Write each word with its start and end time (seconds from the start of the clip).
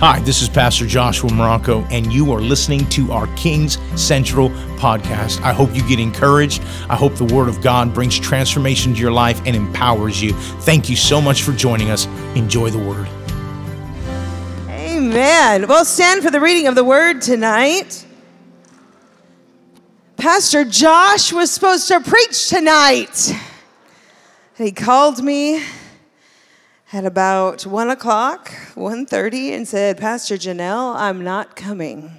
Hi, 0.00 0.20
this 0.20 0.42
is 0.42 0.48
Pastor 0.48 0.86
Joshua 0.86 1.28
Marocco, 1.28 1.84
and 1.90 2.12
you 2.12 2.30
are 2.30 2.40
listening 2.40 2.88
to 2.90 3.10
our 3.10 3.26
King's 3.34 3.78
Cathedral 3.78 4.50
podcast. 4.78 5.42
I 5.42 5.52
hope 5.52 5.74
you 5.74 5.82
get 5.88 5.98
encouraged. 5.98 6.62
I 6.88 6.94
hope 6.94 7.16
the 7.16 7.24
Word 7.24 7.48
of 7.48 7.60
God 7.62 7.92
brings 7.92 8.16
transformation 8.16 8.94
to 8.94 9.00
your 9.00 9.10
life 9.10 9.42
and 9.44 9.56
empowers 9.56 10.22
you. 10.22 10.34
Thank 10.60 10.88
you 10.88 10.94
so 10.94 11.20
much 11.20 11.42
for 11.42 11.50
joining 11.50 11.90
us. 11.90 12.06
Enjoy 12.36 12.70
the 12.70 12.78
Word. 12.78 13.08
Amen. 14.68 15.66
Well, 15.66 15.84
stand 15.84 16.22
for 16.22 16.30
the 16.30 16.40
reading 16.40 16.68
of 16.68 16.76
the 16.76 16.84
Word 16.84 17.20
tonight. 17.20 18.06
Pastor 20.16 20.64
Josh 20.64 21.32
was 21.32 21.50
supposed 21.50 21.88
to 21.88 21.98
preach 21.98 22.48
tonight. 22.48 23.32
He 24.56 24.70
called 24.70 25.24
me 25.24 25.60
at 26.92 27.04
about 27.04 27.66
1 27.66 27.90
o'clock, 27.90 28.48
1.30, 28.74 29.52
and 29.52 29.68
said, 29.68 29.98
Pastor 29.98 30.36
Janelle, 30.36 30.96
I'm 30.96 31.22
not 31.22 31.54
coming. 31.54 32.12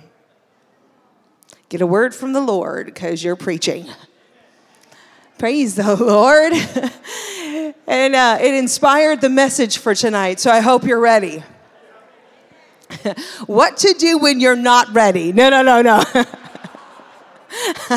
Get 1.70 1.82
a 1.82 1.88
word 1.88 2.14
from 2.14 2.34
the 2.34 2.42
Lord 2.42 2.86
because 2.86 3.24
you're 3.24 3.36
preaching. 3.36 3.88
Praise 5.40 5.76
the 5.76 5.96
Lord. 5.96 6.54
and 7.88 8.16
uh, 8.16 8.38
it 8.42 8.54
inspired 8.54 9.22
the 9.22 9.30
message 9.30 9.80
for 9.80 9.96
tonight, 9.96 10.40
so 10.40 10.52
I 10.52 10.60
hope 10.60 10.84
you're 10.84 11.00
ready. 11.00 11.44
what 13.48 13.78
to 13.78 13.94
do 13.98 14.18
when 14.18 14.40
you're 14.40 14.56
not 14.56 14.94
ready? 14.94 15.34
No, 15.34 15.50
no, 15.50 15.64
no, 15.64 15.82
no. 15.82 16.04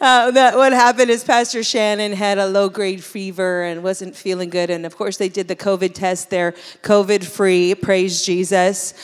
uh, 0.00 0.30
that 0.30 0.52
what 0.56 0.72
happened 0.72 1.10
is 1.10 1.22
Pastor 1.22 1.62
Shannon 1.62 2.12
had 2.12 2.38
a 2.38 2.46
low 2.46 2.70
grade 2.70 3.04
fever 3.04 3.62
and 3.62 3.82
wasn't 3.82 4.16
feeling 4.16 4.48
good. 4.48 4.70
And 4.70 4.86
of 4.86 4.96
course, 4.96 5.18
they 5.18 5.28
did 5.28 5.48
the 5.48 5.56
COVID 5.56 5.92
test. 5.92 6.30
They're 6.30 6.52
COVID 6.82 7.24
free. 7.24 7.74
Praise 7.74 8.24
Jesus. 8.24 8.94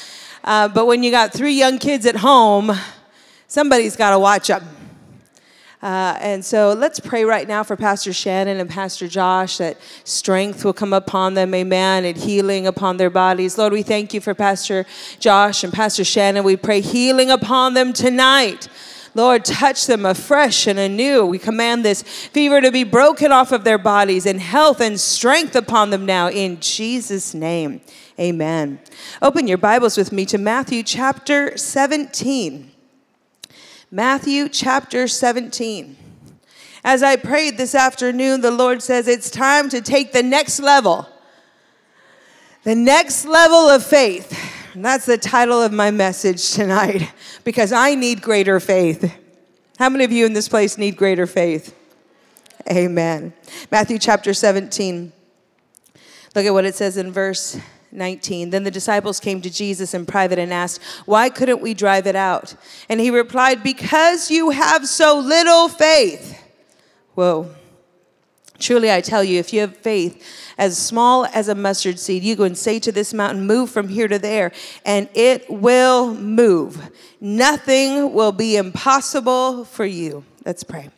Uh, 0.43 0.69
but 0.69 0.87
when 0.87 1.03
you 1.03 1.11
got 1.11 1.33
three 1.33 1.53
young 1.53 1.79
kids 1.79 2.07
at 2.07 2.17
home, 2.17 2.73
somebody's 3.49 3.97
got 3.97 4.11
to 4.11 4.19
watch 4.19 4.49
them. 4.49 4.67
Uh, 5.83 6.17
and 6.21 6.43
so 6.43 6.73
let's 6.73 6.99
pray 6.99 7.25
right 7.25 7.47
now 7.47 7.63
for 7.63 7.77
Pastor 7.77 8.13
Shannon 8.13 8.59
and 8.59 8.69
Pastor 8.69 9.09
Josh 9.09 9.59
that 9.59 9.77
strength 10.05 10.65
will 10.65 10.73
come 10.73 10.95
upon 10.95 11.35
them, 11.35 11.55
amen, 11.55 12.07
and 12.07 12.17
healing 12.17 12.67
upon 12.67 12.97
their 12.97 13.11
bodies. 13.11 13.59
Lord, 13.59 13.75
we 13.75 13.83
thank 13.83 14.15
you 14.15 14.23
for 14.23 14.35
Pastor 14.35 14.87
Josh 15.21 15.63
and 15.65 15.73
Pastor 15.73 16.03
Shannon. 16.03 16.45
We 16.45 16.57
pray 16.57 16.81
healing 16.81 17.31
upon 17.31 17.75
them 17.75 17.93
tonight. 17.93 18.69
Lord, 19.17 19.47
touch 19.47 19.87
them 19.87 20.05
afresh 20.05 20.67
and 20.67 20.79
anew. 20.79 21.25
We 21.25 21.39
command 21.39 21.83
this 21.83 22.03
fever 22.03 22.61
to 22.61 22.71
be 22.71 22.85
broken 22.85 23.33
off 23.33 23.51
of 23.51 23.65
their 23.65 23.79
bodies 23.79 24.27
and 24.27 24.39
health 24.39 24.79
and 24.79 25.01
strength 25.01 25.57
upon 25.57 25.89
them 25.89 26.05
now 26.05 26.29
in 26.29 26.61
Jesus' 26.61 27.33
name. 27.33 27.81
Amen. 28.21 28.79
Open 29.23 29.49
your 29.49 29.57
Bibles 29.57 29.97
with 29.97 30.13
me 30.13 30.27
to 30.27 30.37
Matthew 30.37 30.83
chapter 30.83 31.57
17. 31.57 32.71
Matthew 33.91 34.51
chapter 34.51 35.09
17. 35.09 35.97
As 36.85 37.03
I 37.03 37.17
prayed 37.17 37.57
this 37.57 37.75
afternoon, 37.75 38.43
the 38.43 38.51
Lord 38.51 38.83
says 38.83 39.09
it's 39.09 39.31
time 39.31 39.71
to 39.71 39.81
take 39.81 40.13
the 40.13 40.23
next 40.23 40.61
level. 40.61 41.09
The 42.65 42.75
next 42.75 43.25
level 43.25 43.71
of 43.71 43.83
faith. 43.83 44.56
And 44.77 44.85
that's 44.85 45.07
the 45.07 45.17
title 45.17 45.63
of 45.63 45.73
my 45.73 45.91
message 45.91 46.53
tonight 46.53 47.11
because 47.45 47.73
I 47.73 47.95
need 47.95 48.21
greater 48.21 48.61
faith. 48.61 49.11
How 49.79 49.89
many 49.89 50.05
of 50.05 50.13
you 50.13 50.27
in 50.27 50.35
this 50.35 50.51
place 50.51 50.77
need 50.77 50.99
greater 50.99 51.27
faith? 51.27 51.75
Amen. 52.71 53.33
Matthew 53.71 53.99
chapter 53.99 54.35
17. 54.35 55.15
Look 56.35 56.45
at 56.45 56.53
what 56.53 56.67
it 56.67 56.75
says 56.75 56.99
in 56.99 57.11
verse 57.11 57.59
19. 57.91 58.51
Then 58.51 58.65
the 58.65 58.71
disciples 58.71 59.19
came 59.19 59.41
to 59.41 59.49
Jesus 59.49 59.95
in 59.95 60.05
private 60.05 60.39
and 60.39 60.53
asked, 60.53 60.83
Why 61.07 61.31
couldn't 61.31 61.63
we 61.63 61.73
drive 61.73 62.07
it 62.07 62.15
out? 62.15 62.55
And 62.91 63.01
he 63.01 63.11
replied, 63.11 63.63
Because 63.63 64.31
you 64.31 64.51
have 64.51 64.87
so 64.87 65.19
little 65.19 65.71
faith. 65.71 66.39
Whoa. 67.15 67.51
Truly, 68.59 68.91
I 68.91 69.01
tell 69.01 69.23
you, 69.23 69.39
if 69.39 69.53
you 69.53 69.61
have 69.61 69.77
faith 69.77 70.25
as 70.59 70.79
small 70.79 71.27
as 71.27 71.49
a 71.49 71.55
mustard 71.55 71.99
seed, 71.99 72.23
you 72.23 72.37
go 72.37 72.45
and 72.45 72.57
say 72.57 72.79
to 72.81 72.93
this 72.93 73.13
mountain, 73.13 73.47
Move 73.47 73.71
from 73.71 73.89
here 73.89 74.09
to 74.09 74.19
there, 74.19 74.53
and 74.85 75.09
it 75.15 75.49
will 75.51 76.15
move. 76.15 76.91
Nothing 77.21 78.13
will 78.13 78.33
be 78.33 78.57
impossible 78.57 79.65
for 79.65 79.85
you. 79.85 80.25
Let's 80.45 80.65
pray. 80.65 80.91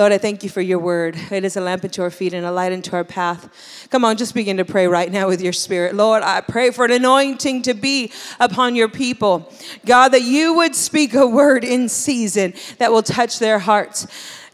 Lord, 0.00 0.12
I 0.12 0.18
thank 0.18 0.42
you 0.42 0.48
for 0.48 0.62
your 0.62 0.78
word. 0.78 1.14
It 1.30 1.44
is 1.44 1.58
a 1.58 1.60
lamp 1.60 1.84
unto 1.84 2.00
our 2.00 2.10
feet 2.10 2.32
and 2.32 2.46
a 2.46 2.50
light 2.50 2.72
unto 2.72 2.96
our 2.96 3.04
path. 3.04 3.86
Come 3.90 4.02
on, 4.02 4.16
just 4.16 4.34
begin 4.34 4.56
to 4.56 4.64
pray 4.64 4.86
right 4.86 5.12
now 5.12 5.28
with 5.28 5.42
your 5.42 5.52
spirit. 5.52 5.94
Lord, 5.94 6.22
I 6.22 6.40
pray 6.40 6.70
for 6.70 6.86
an 6.86 6.90
anointing 6.90 7.62
to 7.62 7.74
be 7.74 8.10
upon 8.38 8.76
your 8.76 8.88
people. 8.88 9.52
God, 9.84 10.08
that 10.10 10.22
you 10.22 10.54
would 10.54 10.74
speak 10.74 11.12
a 11.12 11.26
word 11.26 11.64
in 11.64 11.90
season 11.90 12.54
that 12.78 12.92
will 12.92 13.02
touch 13.02 13.40
their 13.40 13.58
hearts. 13.58 14.06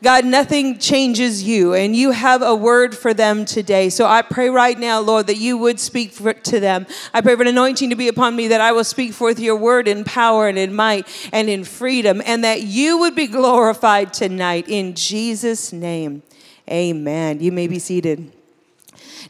God, 0.06 0.25
nothing 0.25 0.78
changes 0.78 1.43
you, 1.43 1.75
and 1.75 1.97
you 1.97 2.12
have 2.12 2.41
a 2.41 2.55
word 2.55 2.97
for 2.97 3.12
them 3.12 3.44
today. 3.44 3.89
So 3.91 4.06
I 4.06 4.22
pray 4.22 4.49
right 4.49 4.78
now, 4.78 5.00
Lord, 5.00 5.27
that 5.27 5.37
you 5.37 5.59
would 5.59 5.81
speak 5.81 6.12
for, 6.12 6.33
to 6.33 6.61
them. 6.61 6.87
I 7.12 7.21
pray 7.22 7.34
for 7.34 7.43
an 7.43 7.49
anointing 7.49 7.91
to 7.91 7.97
be 7.97 8.06
upon 8.06 8.37
me, 8.37 8.47
that 8.47 8.61
I 8.61 8.71
will 8.71 8.84
speak 8.84 9.15
forth 9.15 9.41
your 9.41 9.56
word 9.56 9.89
in 9.89 10.05
power 10.05 10.47
and 10.47 10.56
in 10.56 10.72
might 10.77 11.09
and 11.33 11.50
in 11.50 11.65
freedom, 11.65 12.22
and 12.25 12.44
that 12.44 12.62
you 12.62 12.99
would 12.99 13.17
be 13.17 13.27
glorified 13.27 14.12
tonight. 14.12 14.69
In 14.69 14.94
Jesus' 14.94 15.72
name, 15.72 16.23
amen. 16.71 17.41
You 17.41 17.50
may 17.50 17.67
be 17.67 17.81
seated. 17.81 18.33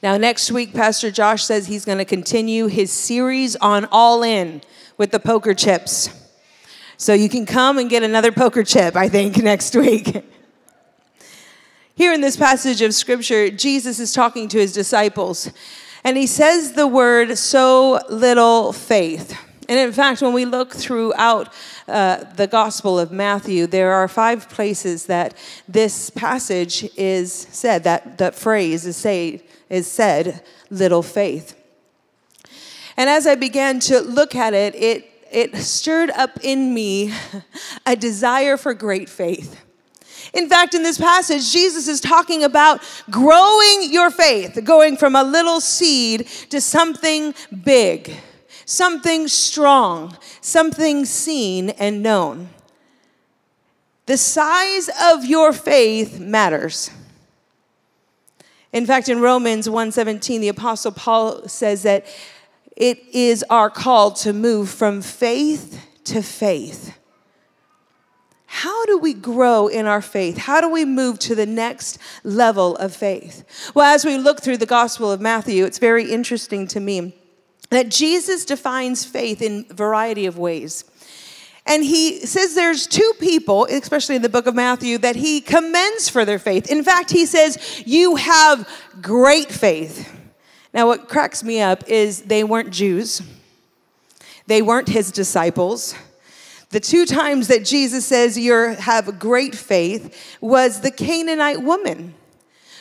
Now, 0.02 0.18
next 0.18 0.52
week, 0.52 0.74
Pastor 0.74 1.10
Josh 1.10 1.42
says 1.42 1.68
he's 1.68 1.86
going 1.86 1.96
to 1.96 2.04
continue 2.04 2.66
his 2.66 2.92
series 2.92 3.56
on 3.56 3.86
All 3.86 4.22
In 4.22 4.60
with 4.98 5.10
the 5.10 5.20
poker 5.20 5.54
chips. 5.54 6.10
So 6.98 7.14
you 7.14 7.30
can 7.30 7.46
come 7.46 7.78
and 7.78 7.88
get 7.88 8.02
another 8.02 8.30
poker 8.30 8.62
chip, 8.62 8.94
I 8.94 9.08
think, 9.08 9.38
next 9.42 9.74
week. 9.74 10.22
Here 11.96 12.12
in 12.12 12.20
this 12.20 12.36
passage 12.36 12.82
of 12.82 12.94
scripture, 12.94 13.48
Jesus 13.48 13.98
is 13.98 14.12
talking 14.12 14.48
to 14.48 14.58
his 14.58 14.74
disciples, 14.74 15.50
and 16.04 16.18
he 16.18 16.26
says 16.26 16.72
the 16.72 16.86
word 16.86 17.38
so 17.38 18.00
little 18.10 18.74
faith. 18.74 19.34
And 19.66 19.78
in 19.78 19.92
fact, 19.92 20.20
when 20.20 20.34
we 20.34 20.44
look 20.44 20.74
throughout 20.74 21.54
uh, 21.88 22.24
the 22.34 22.48
Gospel 22.48 22.98
of 22.98 23.12
Matthew, 23.12 23.66
there 23.66 23.94
are 23.94 24.08
five 24.08 24.50
places 24.50 25.06
that 25.06 25.38
this 25.66 26.10
passage 26.10 26.86
is 26.98 27.32
said, 27.32 27.84
that, 27.84 28.18
that 28.18 28.34
phrase 28.34 28.84
is, 28.84 28.98
say, 28.98 29.42
is 29.70 29.90
said, 29.90 30.44
little 30.68 31.02
faith. 31.02 31.58
And 32.98 33.08
as 33.08 33.26
I 33.26 33.36
began 33.36 33.80
to 33.80 34.00
look 34.00 34.34
at 34.34 34.52
it, 34.52 34.74
it, 34.74 35.10
it 35.32 35.56
stirred 35.56 36.10
up 36.10 36.38
in 36.42 36.74
me 36.74 37.14
a 37.86 37.96
desire 37.96 38.58
for 38.58 38.74
great 38.74 39.08
faith. 39.08 39.62
In 40.32 40.48
fact, 40.48 40.74
in 40.74 40.82
this 40.82 40.98
passage, 40.98 41.52
Jesus 41.52 41.88
is 41.88 42.00
talking 42.00 42.44
about 42.44 42.82
growing 43.10 43.92
your 43.92 44.10
faith, 44.10 44.58
going 44.64 44.96
from 44.96 45.16
a 45.16 45.22
little 45.22 45.60
seed 45.60 46.26
to 46.50 46.60
something 46.60 47.34
big, 47.64 48.12
something 48.64 49.28
strong, 49.28 50.16
something 50.40 51.04
seen 51.04 51.70
and 51.70 52.02
known. 52.02 52.48
The 54.06 54.16
size 54.16 54.88
of 55.02 55.24
your 55.24 55.52
faith 55.52 56.20
matters. 56.20 56.90
In 58.72 58.86
fact, 58.86 59.08
in 59.08 59.20
Romans 59.20 59.68
1:17, 59.68 60.40
the 60.40 60.48
apostle 60.48 60.92
Paul 60.92 61.48
says 61.48 61.82
that 61.82 62.06
it 62.76 63.02
is 63.12 63.44
our 63.48 63.70
call 63.70 64.10
to 64.12 64.32
move 64.32 64.68
from 64.68 65.02
faith 65.02 65.80
to 66.04 66.22
faith. 66.22 66.92
How 68.56 68.86
do 68.86 68.96
we 68.96 69.12
grow 69.12 69.68
in 69.68 69.84
our 69.84 70.00
faith? 70.00 70.38
How 70.38 70.62
do 70.62 70.70
we 70.70 70.86
move 70.86 71.18
to 71.18 71.34
the 71.34 71.44
next 71.44 71.98
level 72.24 72.74
of 72.76 72.96
faith? 72.96 73.44
Well, 73.74 73.94
as 73.94 74.02
we 74.02 74.16
look 74.16 74.40
through 74.40 74.56
the 74.56 74.64
Gospel 74.64 75.12
of 75.12 75.20
Matthew, 75.20 75.66
it's 75.66 75.78
very 75.78 76.10
interesting 76.10 76.66
to 76.68 76.80
me 76.80 77.14
that 77.68 77.90
Jesus 77.90 78.46
defines 78.46 79.04
faith 79.04 79.42
in 79.42 79.66
a 79.68 79.74
variety 79.74 80.24
of 80.24 80.38
ways. 80.38 80.86
And 81.66 81.84
he 81.84 82.20
says 82.20 82.54
there's 82.54 82.86
two 82.86 83.12
people, 83.20 83.66
especially 83.66 84.16
in 84.16 84.22
the 84.22 84.30
book 84.30 84.46
of 84.46 84.54
Matthew, 84.54 84.96
that 84.98 85.16
he 85.16 85.42
commends 85.42 86.08
for 86.08 86.24
their 86.24 86.38
faith. 86.38 86.70
In 86.70 86.82
fact, 86.82 87.10
he 87.10 87.26
says, 87.26 87.82
You 87.84 88.16
have 88.16 88.66
great 89.02 89.52
faith. 89.52 90.10
Now, 90.72 90.86
what 90.86 91.10
cracks 91.10 91.44
me 91.44 91.60
up 91.60 91.86
is 91.88 92.22
they 92.22 92.42
weren't 92.42 92.70
Jews, 92.70 93.20
they 94.46 94.62
weren't 94.62 94.88
his 94.88 95.12
disciples. 95.12 95.94
The 96.76 96.80
two 96.80 97.06
times 97.06 97.48
that 97.48 97.64
Jesus 97.64 98.04
says 98.04 98.36
you 98.36 98.52
have 98.52 99.18
great 99.18 99.54
faith 99.54 100.36
was 100.42 100.82
the 100.82 100.90
Canaanite 100.90 101.62
woman 101.62 102.12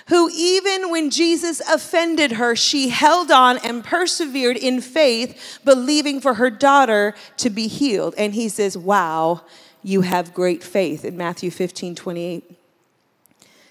who, 0.09 0.29
even 0.35 0.91
when 0.91 1.09
Jesus 1.09 1.61
offended 1.61 2.33
her, 2.33 2.57
she 2.57 2.89
held 2.89 3.31
on 3.31 3.57
and 3.59 3.85
persevered 3.85 4.57
in 4.57 4.81
faith, 4.81 5.59
believing 5.63 6.19
for 6.19 6.33
her 6.33 6.49
daughter 6.49 7.15
to 7.37 7.49
be 7.49 7.67
healed. 7.67 8.13
And 8.17 8.33
he 8.33 8.49
says, 8.49 8.77
Wow, 8.77 9.43
you 9.81 10.01
have 10.01 10.33
great 10.33 10.61
faith 10.61 11.05
in 11.05 11.15
Matthew 11.15 11.49
15 11.49 11.95
28. 11.95 12.64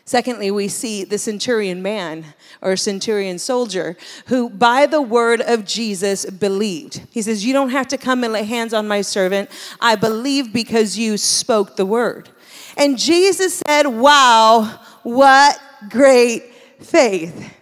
Secondly, 0.06 0.50
we 0.50 0.68
see 0.68 1.02
the 1.02 1.16
centurion 1.16 1.80
man 1.80 2.26
or 2.60 2.76
centurion 2.76 3.38
soldier 3.38 3.96
who, 4.26 4.50
by 4.50 4.84
the 4.84 5.00
word 5.00 5.40
of 5.40 5.64
Jesus, 5.64 6.26
believed. 6.26 7.02
He 7.10 7.22
says, 7.22 7.44
You 7.44 7.54
don't 7.54 7.70
have 7.70 7.88
to 7.88 7.96
come 7.96 8.22
and 8.22 8.32
lay 8.32 8.44
hands 8.44 8.74
on 8.74 8.86
my 8.86 9.00
servant. 9.00 9.50
I 9.80 9.96
believe 9.96 10.52
because 10.52 10.98
you 10.98 11.16
spoke 11.16 11.76
the 11.76 11.86
word. 11.86 12.28
And 12.76 12.98
Jesus 12.98 13.62
said, 13.66 13.86
Wow, 13.86 14.78
what 15.04 15.58
great 15.88 16.52
faith. 16.80 17.54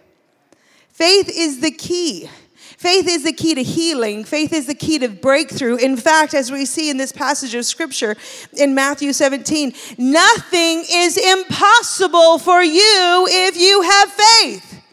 Faith 0.89 1.29
is 1.33 1.61
the 1.61 1.71
key. 1.71 2.29
Faith 2.83 3.07
is 3.07 3.23
the 3.23 3.31
key 3.31 3.55
to 3.55 3.63
healing. 3.63 4.25
Faith 4.25 4.51
is 4.51 4.67
the 4.67 4.75
key 4.75 4.99
to 4.99 5.07
breakthrough. 5.07 5.77
In 5.77 5.95
fact, 5.95 6.33
as 6.33 6.51
we 6.51 6.65
see 6.65 6.89
in 6.89 6.97
this 6.97 7.13
passage 7.13 7.55
of 7.55 7.63
scripture 7.63 8.17
in 8.57 8.75
Matthew 8.75 9.13
17, 9.13 9.71
nothing 9.97 10.83
is 10.91 11.15
impossible 11.15 12.39
for 12.39 12.61
you 12.61 13.25
if 13.29 13.55
you 13.55 13.83
have 13.83 14.11
faith. 14.11 14.83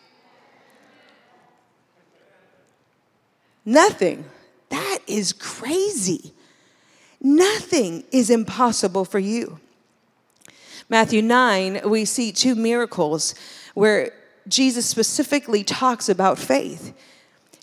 Nothing. 3.64 4.24
That 4.68 4.98
is 5.08 5.32
crazy. 5.32 6.32
Nothing 7.20 8.04
is 8.12 8.30
impossible 8.30 9.04
for 9.04 9.18
you. 9.18 9.58
Matthew 10.88 11.22
9, 11.22 11.80
we 11.86 12.04
see 12.04 12.30
two 12.30 12.54
miracles 12.54 13.34
where 13.74 14.12
Jesus 14.46 14.86
specifically 14.86 15.64
talks 15.64 16.08
about 16.08 16.38
faith. 16.38 16.94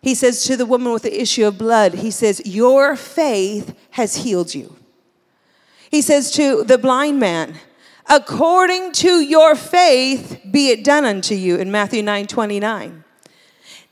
He 0.01 0.15
says 0.15 0.44
to 0.45 0.55
the 0.55 0.65
woman 0.65 0.94
with 0.94 1.03
the 1.03 1.21
issue 1.21 1.45
of 1.45 1.57
blood, 1.57 1.95
He 1.95 2.11
says, 2.11 2.41
Your 2.45 2.95
faith 2.95 3.75
has 3.91 4.17
healed 4.17 4.53
you. 4.53 4.75
He 5.89 6.01
says 6.01 6.31
to 6.31 6.63
the 6.63 6.77
blind 6.77 7.19
man, 7.19 7.55
According 8.09 8.94
to 8.94 9.21
your 9.21 9.55
faith, 9.55 10.39
be 10.49 10.69
it 10.69 10.83
done 10.83 11.03
unto 11.03 11.35
you, 11.35 11.57
in 11.57 11.71
Matthew 11.71 12.01
9 12.01 12.27
29. 12.27 13.03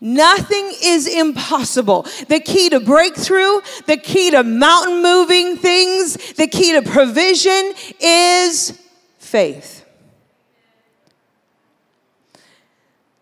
Nothing 0.02 0.72
is 0.84 1.08
impossible. 1.08 2.04
The 2.28 2.40
key 2.40 2.70
to 2.70 2.80
breakthrough, 2.80 3.62
the 3.88 3.98
key 3.98 4.32
to 4.32 4.44
mountain 4.44 5.02
moving 5.02 5.58
things, 5.58 6.34
the 6.34 6.48
key 6.48 6.74
to 6.74 6.82
provision 6.82 7.74
is 8.00 8.80
faith. 9.18 9.75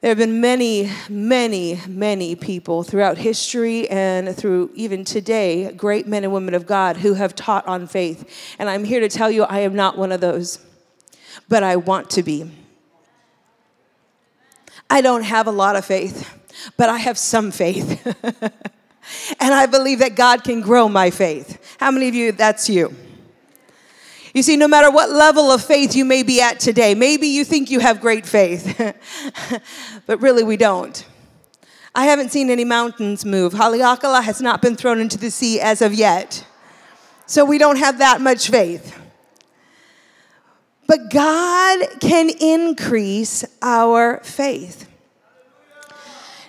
There 0.03 0.09
have 0.09 0.17
been 0.17 0.41
many, 0.41 0.91
many, 1.07 1.79
many 1.88 2.35
people 2.35 2.83
throughout 2.83 3.17
history 3.17 3.89
and 3.89 4.35
through 4.35 4.69
even 4.73 5.05
today, 5.05 5.71
great 5.71 6.07
men 6.07 6.25
and 6.25 6.33
women 6.33 6.53
of 6.55 6.65
God 6.65 6.97
who 6.97 7.13
have 7.13 7.33
taught 7.35 7.65
on 7.67 7.88
faith. 7.88 8.53
And 8.59 8.69
I'm 8.69 8.83
here 8.83 9.00
to 9.00 9.07
tell 9.07 9.31
you, 9.31 9.44
I 9.44 9.59
am 9.59 9.75
not 9.75 9.97
one 9.97 10.11
of 10.11 10.19
those, 10.19 10.59
but 11.47 11.63
I 11.63 11.77
want 11.77 12.09
to 12.09 12.21
be. 12.21 12.51
I 14.89 15.00
don't 15.00 15.23
have 15.23 15.47
a 15.47 15.51
lot 15.51 15.77
of 15.77 15.85
faith, 15.85 16.29
but 16.75 16.89
I 16.89 16.97
have 16.97 17.17
some 17.17 17.50
faith. 17.50 18.05
and 19.39 19.53
I 19.53 19.67
believe 19.67 20.00
that 20.00 20.17
God 20.17 20.44
can 20.44 20.59
grow 20.59 20.89
my 20.89 21.11
faith. 21.11 21.77
How 21.79 21.91
many 21.91 22.09
of 22.09 22.13
you, 22.13 22.33
that's 22.33 22.69
you? 22.69 22.94
You 24.33 24.41
see, 24.41 24.57
no 24.57 24.68
matter 24.68 24.89
what 24.89 25.12
level 25.12 25.51
of 25.51 25.63
faith 25.63 25.95
you 25.95 26.03
may 26.06 26.24
be 26.24 26.41
at 26.41 26.59
today, 26.59 26.95
maybe 26.95 27.27
you 27.27 27.45
think 27.45 27.69
you 27.69 27.80
have 27.80 28.01
great 28.01 28.25
faith, 28.25 28.81
but 30.07 30.21
really 30.21 30.44
we 30.44 30.57
don't. 30.57 31.06
I 31.94 32.06
haven't 32.06 32.30
seen 32.30 32.50
any 32.50 32.65
mountains 32.65 33.24
move. 33.24 33.53
Haleakala 33.53 34.24
has 34.24 34.41
not 34.41 34.62
been 34.62 34.75
thrown 34.75 35.00
into 35.00 35.19
the 35.19 35.30
sea 35.30 35.62
as 35.62 35.83
of 35.83 35.94
yet. 35.94 36.47
So 37.27 37.45
we 37.45 37.59
don't 37.59 37.77
have 37.77 38.00
that 38.00 38.21
much 38.21 38.50
faith. 38.50 39.00
But 40.88 41.12
God 41.12 41.88
can 42.01 42.29
increase 42.29 43.45
our 43.62 44.19
faith. 44.24 44.89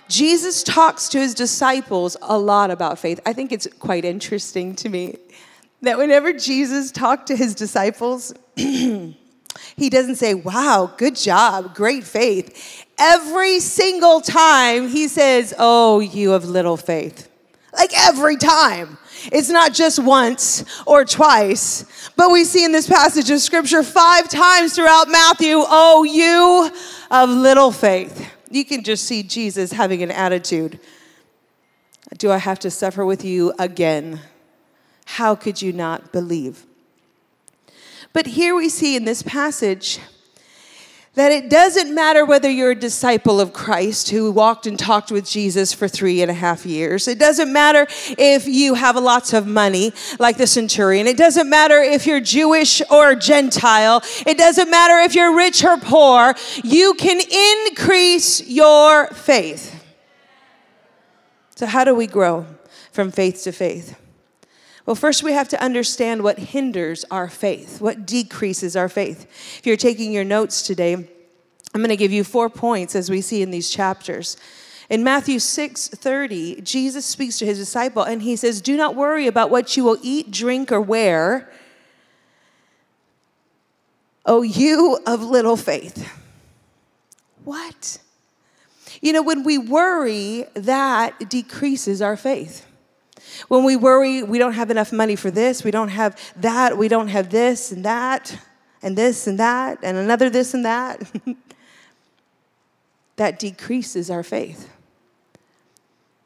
Jesus 0.07 0.63
talks 0.63 1.07
to 1.09 1.19
his 1.19 1.33
disciples 1.35 2.17
a 2.21 2.37
lot 2.37 2.71
about 2.71 2.97
faith. 2.99 3.19
I 3.25 3.33
think 3.33 3.51
it's 3.51 3.67
quite 3.79 4.05
interesting 4.05 4.75
to 4.77 4.89
me 4.89 5.17
that 5.85 5.97
whenever 5.97 6.33
Jesus 6.33 6.91
talked 6.91 7.27
to 7.27 7.35
his 7.35 7.55
disciples, 7.55 8.33
he 8.55 9.15
doesn't 9.89 10.15
say, 10.15 10.33
Wow, 10.33 10.93
good 10.97 11.15
job, 11.15 11.75
great 11.75 12.03
faith. 12.03 12.85
Every 12.97 13.59
single 13.59 14.21
time 14.21 14.87
he 14.87 15.07
says, 15.07 15.53
Oh, 15.57 15.99
you 15.99 16.31
have 16.31 16.45
little 16.45 16.77
faith. 16.77 17.29
Like 17.73 17.91
every 17.95 18.37
time. 18.37 18.97
It's 19.31 19.49
not 19.49 19.73
just 19.73 19.97
once 19.97 20.63
or 20.85 21.03
twice, 21.03 22.11
but 22.15 22.31
we 22.31 22.43
see 22.43 22.63
in 22.63 22.71
this 22.71 22.87
passage 22.87 23.29
of 23.31 23.39
scripture 23.39 23.81
five 23.81 24.29
times 24.29 24.75
throughout 24.75 25.09
Matthew, 25.09 25.55
Oh, 25.57 26.03
you 26.03 26.71
of 27.09 27.29
little 27.29 27.71
faith. 27.71 28.31
You 28.51 28.65
can 28.65 28.83
just 28.83 29.05
see 29.05 29.23
Jesus 29.23 29.71
having 29.71 30.03
an 30.03 30.11
attitude. 30.11 30.79
Do 32.17 32.31
I 32.31 32.37
have 32.37 32.59
to 32.59 32.71
suffer 32.71 33.05
with 33.05 33.25
you 33.25 33.53
again? 33.57 34.19
How 35.05 35.35
could 35.35 35.61
you 35.61 35.71
not 35.71 36.11
believe? 36.11 36.65
But 38.13 38.27
here 38.27 38.55
we 38.55 38.69
see 38.69 38.95
in 38.95 39.05
this 39.05 39.21
passage 39.21 39.99
that 41.15 41.31
it 41.31 41.49
doesn't 41.49 41.93
matter 41.93 42.25
whether 42.25 42.49
you're 42.49 42.71
a 42.71 42.75
disciple 42.75 43.39
of 43.39 43.53
Christ 43.53 44.09
who 44.09 44.31
walked 44.31 44.67
and 44.67 44.77
talked 44.77 45.11
with 45.11 45.27
Jesus 45.27 45.73
for 45.73 45.87
three 45.87 46.21
and 46.21 46.29
a 46.29 46.33
half 46.33 46.65
years. 46.65 47.07
It 47.07 47.17
doesn't 47.19 47.51
matter 47.51 47.87
if 48.17 48.47
you 48.47 48.73
have 48.73 48.97
lots 48.97 49.33
of 49.33 49.47
money, 49.47 49.93
like 50.19 50.37
the 50.37 50.47
centurion. 50.47 51.07
It 51.07 51.17
doesn't 51.17 51.49
matter 51.49 51.79
if 51.79 52.05
you're 52.05 52.19
Jewish 52.19 52.81
or 52.91 53.15
Gentile. 53.15 54.01
It 54.27 54.37
doesn't 54.37 54.69
matter 54.69 54.99
if 54.99 55.15
you're 55.15 55.35
rich 55.35 55.63
or 55.63 55.77
poor. 55.77 56.35
You 56.63 56.93
can 56.95 57.21
increase 57.67 58.45
your 58.45 59.07
faith. 59.07 59.71
So, 61.55 61.65
how 61.65 61.85
do 61.85 61.95
we 61.95 62.07
grow 62.07 62.45
from 62.91 63.11
faith 63.11 63.43
to 63.43 63.53
faith? 63.53 63.97
Well, 64.85 64.95
first 64.95 65.23
we 65.23 65.33
have 65.33 65.49
to 65.49 65.61
understand 65.61 66.21
what 66.21 66.37
hinders 66.37 67.05
our 67.09 67.27
faith, 67.27 67.81
what 67.81 68.05
decreases 68.05 68.75
our 68.75 68.87
faith. 68.87 69.23
If 69.57 69.65
you're 69.65 69.77
taking 69.77 70.11
your 70.11 70.23
notes 70.23 70.61
today, 70.61 70.93
I'm 70.93 71.81
going 71.81 71.89
to 71.89 71.97
give 71.97 72.11
you 72.11 72.23
four 72.23 72.49
points 72.49 72.95
as 72.95 73.09
we 73.09 73.21
see 73.21 73.41
in 73.41 73.49
these 73.49 73.69
chapters. 73.69 74.37
In 74.89 75.03
Matthew 75.03 75.39
6 75.39 75.87
30, 75.87 76.61
Jesus 76.61 77.05
speaks 77.05 77.39
to 77.39 77.45
his 77.45 77.57
disciple 77.57 78.03
and 78.03 78.21
he 78.21 78.35
says, 78.35 78.61
Do 78.61 78.77
not 78.77 78.95
worry 78.95 79.25
about 79.25 79.49
what 79.49 79.75
you 79.75 79.83
will 79.83 79.97
eat, 80.03 80.29
drink, 80.29 80.71
or 80.71 80.79
wear. 80.79 81.51
Oh, 84.25 84.43
you 84.43 84.99
of 85.07 85.23
little 85.23 85.57
faith. 85.57 86.07
What? 87.43 87.97
You 89.01 89.13
know, 89.13 89.23
when 89.23 89.43
we 89.43 89.57
worry, 89.57 90.45
that 90.53 91.29
decreases 91.29 92.01
our 92.01 92.15
faith. 92.15 92.65
When 93.47 93.63
we 93.63 93.75
worry, 93.75 94.23
we 94.23 94.37
don't 94.37 94.53
have 94.53 94.71
enough 94.71 94.91
money 94.91 95.15
for 95.15 95.31
this, 95.31 95.63
we 95.63 95.71
don't 95.71 95.89
have 95.89 96.19
that, 96.37 96.77
we 96.77 96.87
don't 96.87 97.09
have 97.09 97.29
this 97.29 97.71
and 97.71 97.85
that, 97.85 98.37
and 98.81 98.97
this 98.97 99.27
and 99.27 99.39
that, 99.39 99.79
and 99.83 99.97
another 99.97 100.29
this 100.29 100.53
and 100.53 100.65
that. 100.65 101.01
that 103.15 103.39
decreases 103.39 104.09
our 104.09 104.23
faith. 104.23 104.69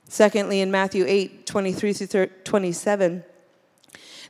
Secondly, 0.07 0.59
in 0.59 0.71
Matthew 0.71 1.05
8 1.07 1.45
23 1.45 1.93
through 1.93 2.27
27, 2.43 3.23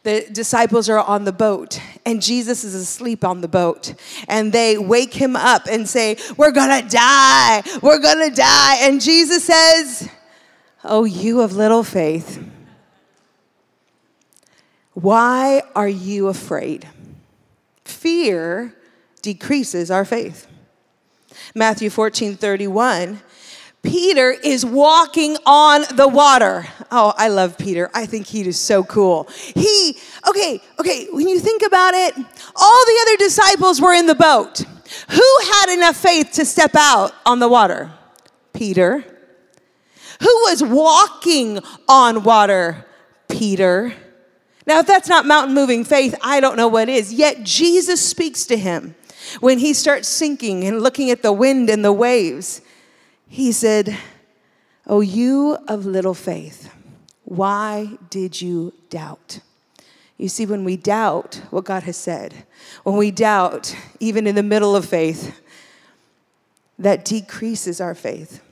the 0.04 0.26
disciples 0.32 0.90
are 0.90 1.00
on 1.00 1.26
the 1.26 1.32
boat 1.32 1.82
and 2.06 2.22
Jesus 2.22 2.64
is 2.64 2.74
asleep 2.74 3.24
on 3.24 3.42
the 3.42 3.48
boat. 3.48 3.94
And 4.28 4.52
they 4.52 4.78
wake 4.78 5.14
him 5.14 5.36
up 5.36 5.68
and 5.70 5.88
say, 5.88 6.18
We're 6.38 6.52
gonna 6.52 6.88
die, 6.88 7.64
we're 7.82 8.00
gonna 8.00 8.30
die. 8.30 8.78
And 8.82 9.02
Jesus 9.02 9.46
says, 9.46 10.10
Oh, 10.84 11.04
you 11.04 11.42
of 11.42 11.56
little 11.56 11.84
faith. 11.84 12.44
Why 15.02 15.62
are 15.76 15.88
you 15.88 16.28
afraid? 16.28 16.88
Fear 17.86 18.76
decreases 19.22 19.90
our 19.90 20.04
faith. 20.04 20.48
Matthew 21.56 21.90
14 21.90 22.36
31. 22.36 23.22
Peter 23.82 24.32
is 24.44 24.66
walking 24.66 25.38
on 25.46 25.86
the 25.96 26.08
water. 26.08 26.68
Oh, 26.92 27.14
I 27.16 27.30
love 27.30 27.58
Peter. 27.58 27.90
I 27.94 28.06
think 28.06 28.28
he 28.28 28.42
is 28.42 28.60
so 28.60 28.84
cool. 28.84 29.30
He, 29.56 29.98
okay, 30.28 30.62
okay, 30.80 31.08
when 31.12 31.30
you 31.30 31.40
think 31.40 31.62
about 31.62 31.94
it, 31.94 32.14
all 32.18 32.86
the 32.86 33.00
other 33.04 33.18
disciples 33.18 33.80
were 33.80 33.94
in 33.94 34.06
the 34.06 34.16
boat. 34.16 34.66
Who 35.12 35.38
had 35.54 35.74
enough 35.74 35.96
faith 35.96 36.34
to 36.34 36.46
step 36.46 36.72
out 36.76 37.14
on 37.26 37.40
the 37.40 37.48
water? 37.48 37.92
Peter. 38.52 39.06
Who 40.20 40.28
was 40.50 40.62
walking 40.62 41.60
on 41.88 42.24
water? 42.24 42.86
Peter. 43.30 43.94
Now, 44.70 44.82
if 44.82 44.86
that's 44.86 45.10
not 45.10 45.26
mountain 45.26 45.56
moving 45.56 45.84
faith, 45.84 46.14
I 46.22 46.40
don't 46.40 46.56
know 46.56 46.68
what 46.68 46.90
is. 46.90 47.12
Yet 47.12 47.42
Jesus 47.42 48.08
speaks 48.08 48.46
to 48.46 48.56
him 48.56 48.94
when 49.40 49.58
he 49.58 49.74
starts 49.74 50.08
sinking 50.08 50.64
and 50.64 50.84
looking 50.84 51.10
at 51.10 51.24
the 51.24 51.34
wind 51.34 51.72
and 51.72 51.84
the 51.84 51.92
waves. 51.92 52.62
He 53.28 53.52
said, 53.52 53.98
Oh, 54.86 55.02
you 55.02 55.58
of 55.68 55.88
little 55.88 56.14
faith, 56.14 56.72
why 57.24 57.98
did 58.12 58.44
you 58.44 58.72
doubt? 58.92 59.40
You 60.20 60.30
see, 60.30 60.46
when 60.46 60.64
we 60.64 60.78
doubt 60.78 61.42
what 61.50 61.66
God 61.66 61.82
has 61.82 61.98
said, 61.98 62.46
when 62.84 62.96
we 62.96 63.10
doubt, 63.10 63.76
even 64.00 64.28
in 64.28 64.36
the 64.36 64.44
middle 64.44 64.76
of 64.76 64.86
faith, 64.86 65.42
that 66.78 67.04
decreases 67.04 67.82
our 67.82 67.96
faith. 67.96 68.44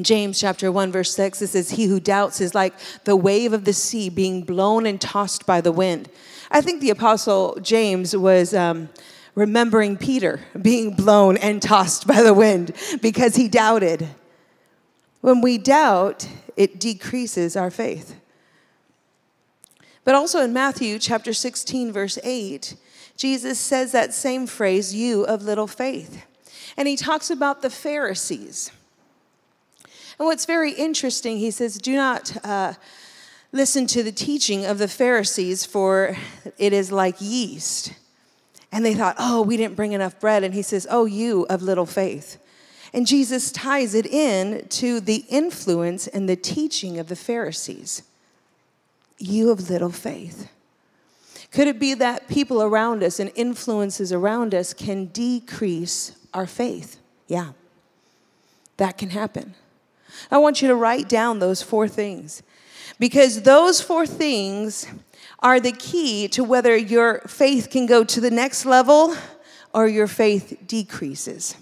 James 0.00 0.38
chapter 0.38 0.70
1, 0.70 0.92
verse 0.92 1.14
6, 1.14 1.42
it 1.42 1.46
says, 1.48 1.70
He 1.70 1.84
who 1.86 2.00
doubts 2.00 2.40
is 2.40 2.54
like 2.54 2.74
the 3.04 3.16
wave 3.16 3.52
of 3.52 3.64
the 3.64 3.72
sea 3.72 4.08
being 4.08 4.42
blown 4.42 4.86
and 4.86 5.00
tossed 5.00 5.46
by 5.46 5.60
the 5.60 5.72
wind. 5.72 6.08
I 6.50 6.60
think 6.60 6.80
the 6.80 6.90
apostle 6.90 7.58
James 7.62 8.14
was 8.16 8.52
um, 8.52 8.88
remembering 9.34 9.96
Peter 9.96 10.40
being 10.60 10.94
blown 10.94 11.36
and 11.36 11.62
tossed 11.62 12.06
by 12.06 12.22
the 12.22 12.34
wind 12.34 12.72
because 13.00 13.36
he 13.36 13.48
doubted. 13.48 14.08
When 15.20 15.40
we 15.40 15.56
doubt, 15.58 16.28
it 16.56 16.78
decreases 16.78 17.56
our 17.56 17.70
faith. 17.70 18.16
But 20.04 20.14
also 20.14 20.40
in 20.40 20.52
Matthew 20.52 20.98
chapter 20.98 21.32
16, 21.32 21.92
verse 21.92 22.18
8, 22.22 22.76
Jesus 23.16 23.58
says 23.58 23.92
that 23.92 24.14
same 24.14 24.46
phrase, 24.46 24.94
you 24.94 25.24
of 25.24 25.42
little 25.42 25.66
faith. 25.66 26.24
And 26.76 26.86
he 26.86 26.96
talks 26.96 27.30
about 27.30 27.62
the 27.62 27.70
Pharisees. 27.70 28.70
And 30.18 30.26
what's 30.26 30.46
very 30.46 30.72
interesting, 30.72 31.38
he 31.38 31.50
says, 31.50 31.78
do 31.78 31.94
not 31.94 32.44
uh, 32.44 32.74
listen 33.52 33.86
to 33.88 34.02
the 34.02 34.12
teaching 34.12 34.64
of 34.64 34.78
the 34.78 34.88
Pharisees, 34.88 35.66
for 35.66 36.16
it 36.58 36.72
is 36.72 36.90
like 36.90 37.16
yeast. 37.20 37.92
And 38.72 38.84
they 38.84 38.94
thought, 38.94 39.16
oh, 39.18 39.42
we 39.42 39.56
didn't 39.56 39.76
bring 39.76 39.92
enough 39.92 40.18
bread. 40.18 40.42
And 40.42 40.54
he 40.54 40.62
says, 40.62 40.86
oh, 40.90 41.04
you 41.04 41.46
of 41.48 41.62
little 41.62 41.86
faith. 41.86 42.38
And 42.92 43.06
Jesus 43.06 43.52
ties 43.52 43.94
it 43.94 44.06
in 44.06 44.66
to 44.68 45.00
the 45.00 45.24
influence 45.28 46.06
and 46.06 46.28
the 46.28 46.36
teaching 46.36 46.98
of 46.98 47.08
the 47.08 47.16
Pharisees. 47.16 48.02
You 49.18 49.50
of 49.50 49.68
little 49.68 49.90
faith. 49.90 50.50
Could 51.50 51.68
it 51.68 51.78
be 51.78 51.94
that 51.94 52.28
people 52.28 52.62
around 52.62 53.02
us 53.02 53.20
and 53.20 53.30
influences 53.34 54.12
around 54.12 54.54
us 54.54 54.72
can 54.72 55.06
decrease 55.06 56.12
our 56.34 56.46
faith? 56.46 56.98
Yeah, 57.28 57.52
that 58.76 58.98
can 58.98 59.10
happen. 59.10 59.54
I 60.30 60.38
want 60.38 60.62
you 60.62 60.68
to 60.68 60.74
write 60.74 61.08
down 61.08 61.38
those 61.38 61.62
four 61.62 61.88
things 61.88 62.42
because 62.98 63.42
those 63.42 63.80
four 63.80 64.06
things 64.06 64.86
are 65.40 65.60
the 65.60 65.72
key 65.72 66.28
to 66.28 66.42
whether 66.42 66.76
your 66.76 67.20
faith 67.26 67.70
can 67.70 67.86
go 67.86 68.04
to 68.04 68.20
the 68.20 68.30
next 68.30 68.64
level 68.64 69.16
or 69.72 69.86
your 69.86 70.06
faith 70.06 70.58
decreases. 70.66 71.56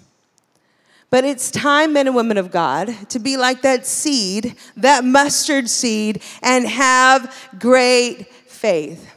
But 1.09 1.23
it's 1.23 1.51
time, 1.51 1.93
men 1.93 2.07
and 2.07 2.15
women 2.15 2.37
of 2.37 2.51
God, 2.51 2.93
to 3.09 3.19
be 3.19 3.37
like 3.37 3.61
that 3.61 3.85
seed, 3.85 4.55
that 4.77 5.05
mustard 5.05 5.69
seed, 5.69 6.21
and 6.41 6.67
have 6.67 7.33
great 7.59 8.27
faith. 8.47 9.14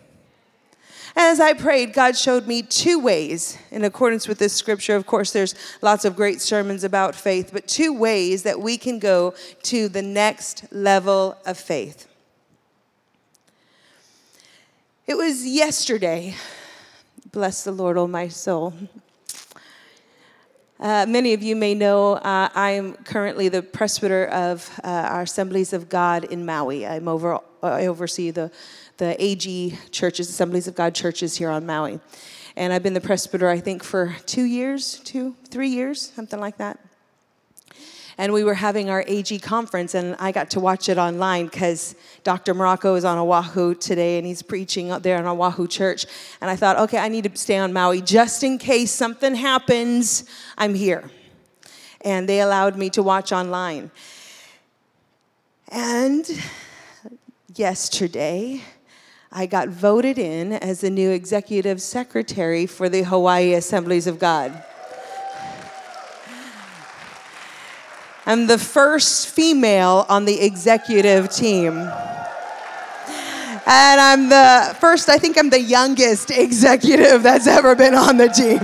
As 1.21 1.41
I 1.41 1.53
prayed, 1.53 1.95
God 1.95 2.17
showed 2.17 2.47
me 2.47 2.63
two 2.63 3.01
ways 3.01 3.59
in 3.73 3.83
accordance 3.83 4.29
with 4.29 4.39
this 4.39 4.53
scripture. 4.53 4.95
Of 4.95 5.05
course, 5.05 5.33
there's 5.33 5.53
lots 5.83 6.05
of 6.05 6.15
great 6.15 6.41
sermons 6.41 6.85
about 6.85 7.17
faith, 7.17 7.51
but 7.53 7.67
two 7.67 7.93
ways 7.93 8.45
that 8.45 8.61
we 8.61 8.79
can 8.79 9.01
go 9.01 9.35
to 9.65 9.89
the 9.89 10.01
next 10.01 10.67
level 10.71 11.37
of 11.45 11.59
faith. 11.59 12.07
It 15.09 15.17
was 15.17 15.45
yesterday. 15.45 16.37
Bless 17.33 17.65
the 17.65 17.73
Lord, 17.73 17.99
oh 17.99 18.07
my 18.07 18.29
soul. 18.29 18.75
Uh, 20.79 21.05
many 21.09 21.35
of 21.35 21.43
you 21.43 21.57
may 21.57 21.75
know 21.75 22.13
uh, 22.13 22.49
I 22.55 22.71
am 22.71 22.95
currently 22.95 23.49
the 23.49 23.63
presbyter 23.63 24.27
of 24.27 24.71
uh, 24.85 24.87
our 24.87 25.23
Assemblies 25.23 25.73
of 25.73 25.89
God 25.89 26.23
in 26.23 26.47
Maui. 26.47 26.87
I'm 26.87 27.09
over, 27.09 27.41
I 27.61 27.87
oversee 27.87 28.31
the 28.31 28.53
the 28.99 29.17
AG 29.23 29.79
churches, 29.91 30.29
Assemblies 30.29 30.69
of 30.69 30.75
God 30.75 30.95
churches 30.95 31.37
here 31.37 31.51
on 31.51 31.65
Maui. 31.65 32.01
And 32.57 32.73
I've 32.73 32.83
been 32.83 32.95
the 32.95 33.01
presbyter, 33.01 33.49
I 33.49 33.61
think, 33.61 33.85
for 33.85 34.17
two 34.27 34.43
years, 34.43 34.99
two, 35.05 35.37
three 35.49 35.69
years, 35.69 36.13
something 36.15 36.41
like 36.41 36.59
that. 36.59 36.81
And 38.21 38.33
we 38.33 38.43
were 38.43 38.55
having 38.55 38.91
our 38.91 39.05
AG 39.07 39.39
conference, 39.39 39.95
and 39.95 40.17
I 40.19 40.33
got 40.33 40.51
to 40.51 40.61
watch 40.61 40.89
it 40.89 40.99
online 40.99 41.47
because 41.47 41.95
Dr. 42.25 42.53
Marocco 42.53 42.97
is 42.97 43.05
on 43.05 43.17
Oahu 43.17 43.77
today, 43.77 44.19
and 44.19 44.27
he's 44.27 44.43
preaching 44.43 44.91
up 44.91 45.05
there 45.05 45.19
in 45.19 45.25
Oahu 45.25 45.69
Church. 45.69 46.05
And 46.41 46.51
I 46.51 46.57
thought, 46.57 46.77
okay, 46.79 46.99
I 46.99 47.07
need 47.09 47.33
to 47.33 47.37
stay 47.39 47.59
on 47.59 47.73
Maui 47.73 48.03
just 48.03 48.43
in 48.43 48.59
case 48.59 48.91
something 48.91 49.37
happens. 49.37 50.25
I'm 50.59 50.75
here. 50.75 51.09
And 52.01 52.29
they 52.29 52.41
allowed 52.41 52.77
me 52.77 52.91
to 52.91 53.05
watch 53.05 53.31
online. 53.31 53.93
And 55.69 56.29
yesterday, 57.55 58.63
I 59.31 59.45
got 59.45 59.69
voted 59.69 60.19
in 60.19 60.55
as 60.55 60.81
the 60.81 60.89
new 60.89 61.11
executive 61.11 61.83
secretary 61.83 62.65
for 62.65 62.89
the 62.89 63.03
Hawaii 63.03 63.53
Assemblies 63.53 64.07
of 64.07 64.19
God. 64.19 64.65
I'm 68.25 68.47
the 68.47 68.57
first 68.57 69.29
female 69.29 70.07
on 70.09 70.25
the 70.25 70.41
executive 70.41 71.31
team. 71.31 71.77
And 73.67 74.01
I'm 74.01 74.31
the 74.31 74.75
first, 74.81 75.11
I 75.11 75.19
think 75.19 75.37
I'm 75.37 75.51
the 75.51 75.61
youngest 75.61 76.31
executive 76.31 77.23
that's 77.23 77.47
ever 77.47 77.75
been 77.75 77.95
on 77.95 78.17
the 78.17 78.29
team. 78.29 78.61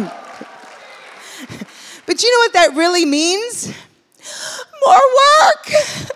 but 2.06 2.22
you 2.22 2.32
know 2.32 2.38
what 2.38 2.52
that 2.54 2.70
really 2.74 3.04
means? 3.04 3.68
More 4.86 4.96
work 4.96 6.14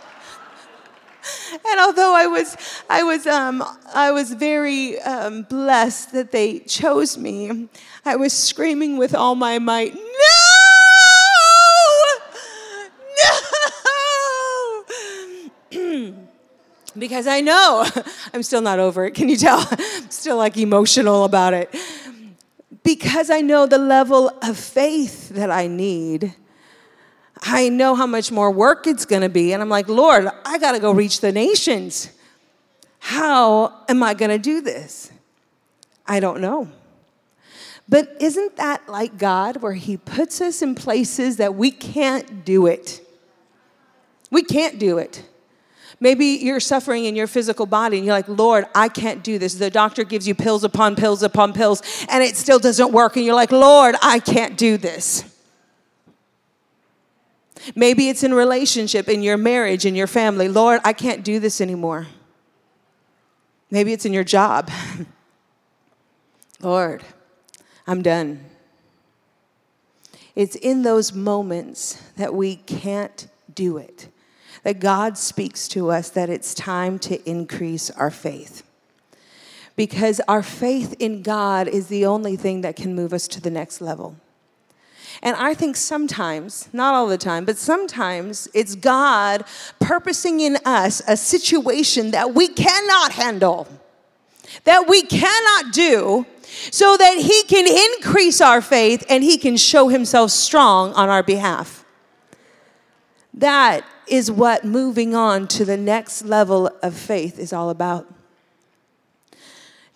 and 1.53 1.81
although 1.81 2.15
I 2.15 2.27
was, 2.27 2.57
I 2.89 3.03
was, 3.03 3.27
um, 3.27 3.65
I 3.95 4.11
was 4.11 4.33
very 4.33 5.01
um, 5.01 5.43
blessed 5.43 6.13
that 6.13 6.33
they 6.33 6.61
chose 6.61 7.19
me, 7.19 7.69
I 8.05 8.17
was 8.17 8.33
screaming 8.33 8.97
with 8.97 9.15
all 9.15 9.35
my 9.35 9.59
might, 9.59 9.95
no, 9.95 10.01
no, 15.73 16.15
because 16.99 17.27
I 17.27 17.41
know 17.41 17.87
I'm 18.35 18.43
still 18.43 18.61
not 18.61 18.79
over 18.79 19.07
it. 19.07 19.13
Can 19.13 19.29
you 19.29 19.37
tell? 19.37 19.67
I'm 19.71 20.11
still 20.11 20.37
like 20.37 20.57
emotional 20.57 21.25
about 21.25 21.55
it. 21.55 21.75
Because 22.83 23.31
I 23.31 23.41
know 23.41 23.67
the 23.67 23.79
level 23.79 24.31
of 24.43 24.57
faith 24.57 25.31
that 25.31 25.51
I 25.51 25.67
need 25.67 26.35
I 27.43 27.69
know 27.69 27.95
how 27.95 28.07
much 28.07 28.33
more 28.33 28.51
work 28.51 28.87
it's 28.87 29.05
going 29.05 29.23
to 29.23 29.29
be. 29.29 29.53
And 29.53 29.63
I'm 29.63 29.69
like, 29.69 29.89
Lord, 29.89 30.29
I 30.45 30.59
got 30.59 30.73
to 30.73 30.81
go 30.81 30.93
reach 30.93 31.21
the 31.21 31.33
nations. 31.33 32.11
How 32.99 33.85
am 33.89 34.03
I 34.03 34.15
going 34.15 34.31
to 34.31 34.39
do 34.39 34.61
this? 34.61 35.11
I 36.07 36.21
don't 36.21 36.41
know. 36.41 36.69
But 37.89 38.17
isn't 38.21 38.57
that 38.57 38.89
like 38.89 39.17
God, 39.19 39.63
where 39.63 39.73
He 39.73 39.97
puts 39.97 40.41
us 40.41 40.63
in 40.63 40.75
places 40.75 41.37
that 41.39 41.55
we 41.55 41.71
can't 41.71 42.45
do 42.45 42.67
it? 42.67 43.01
We 44.31 44.43
can't 44.43 44.79
do 44.79 44.99
it. 44.99 45.25
Maybe 46.01 46.27
you're 46.27 46.61
suffering 46.61 47.07
in 47.07 47.17
your 47.17 47.27
physical 47.27 47.67
body 47.67 47.97
and 47.97 48.07
you're 48.07 48.15
like, 48.15 48.29
Lord, 48.29 48.67
I 48.75 48.89
can't 48.89 49.25
do 49.25 49.39
this. 49.39 49.55
The 49.55 49.71
doctor 49.71 50.05
gives 50.05 50.29
you 50.29 50.35
pills 50.35 50.63
upon 50.63 50.95
pills 50.95 51.23
upon 51.23 51.53
pills 51.53 51.83
and 52.09 52.23
it 52.23 52.37
still 52.37 52.59
doesn't 52.59 52.93
work. 52.93 53.17
And 53.17 53.25
you're 53.25 53.35
like, 53.35 53.51
Lord, 53.51 53.97
I 54.01 54.21
can't 54.21 54.57
do 54.57 54.77
this. 54.77 55.25
Maybe 57.75 58.09
it's 58.09 58.23
in 58.23 58.35
relationship, 58.35 59.09
in 59.09 59.23
your 59.23 59.37
marriage, 59.37 59.85
in 59.87 59.95
your 59.95 60.07
family. 60.07 60.49
Lord, 60.49 60.81
I 60.85 60.93
can't 60.93 61.25
do 61.25 61.41
this 61.41 61.61
anymore. 61.61 62.07
Maybe 63.71 63.93
it's 63.93 64.05
in 64.05 64.13
your 64.13 64.25
job. 64.25 64.71
Lord, 66.61 67.05
I'm 67.87 68.03
done. 68.03 68.45
It's 70.35 70.57
in 70.57 70.83
those 70.83 71.13
moments 71.13 72.03
that 72.17 72.33
we 72.35 72.57
can't 72.57 73.29
do 73.53 73.77
it, 73.77 74.09
that 74.63 74.79
God 74.79 75.19
speaks 75.19 75.69
to 75.69 75.91
us 75.91 76.11
that 76.11 76.31
it's 76.31 76.55
time 76.55 76.99
to 77.01 77.29
increase 77.29 77.91
our 77.91 78.11
faith. 78.11 78.63
Because 79.75 80.21
our 80.29 80.43
faith 80.43 80.95
in 80.99 81.23
God 81.23 81.69
is 81.69 81.89
the 81.89 82.07
only 82.07 82.37
thing 82.37 82.63
that 82.63 82.77
can 82.77 82.95
move 82.95 83.13
us 83.13 83.29
to 83.29 83.41
the 83.41 83.51
next 83.51 83.81
level. 83.81 84.17
And 85.23 85.35
I 85.37 85.55
think 85.55 85.77
sometimes, 85.77 86.69
not 86.73 86.95
all 86.95 87.09
the 87.09 87.19
time, 87.19 87.45
but 87.45 87.59
sometimes 87.59 88.49
it's 88.55 88.75
God 88.75 89.45
purposing 89.81 90.41
in 90.41 90.59
us 90.65 91.03
a 91.09 91.17
situation 91.17 92.13
that 92.13 92.35
we 92.35 92.49
cannot 92.49 93.13
handle, 93.13 93.67
that 94.65 94.89
we 94.89 95.03
cannot 95.03 95.73
do, 95.73 96.25
so 96.71 96.97
that 96.97 97.19
He 97.19 97.43
can 97.45 97.67
increase 97.67 98.41
our 98.41 98.61
faith 98.61 99.05
and 99.09 99.25
He 99.25 99.39
can 99.39 99.57
show 99.57 99.89
Himself 99.89 100.31
strong 100.31 100.93
on 100.95 101.09
our 101.09 101.23
behalf. 101.23 101.85
That 103.35 103.85
is 104.07 104.31
what 104.31 104.65
moving 104.65 105.15
on 105.15 105.47
to 105.49 105.65
the 105.65 105.77
next 105.77 106.25
level 106.25 106.71
of 106.83 106.95
faith 106.95 107.39
is 107.39 107.53
all 107.53 107.71
about. 107.71 108.07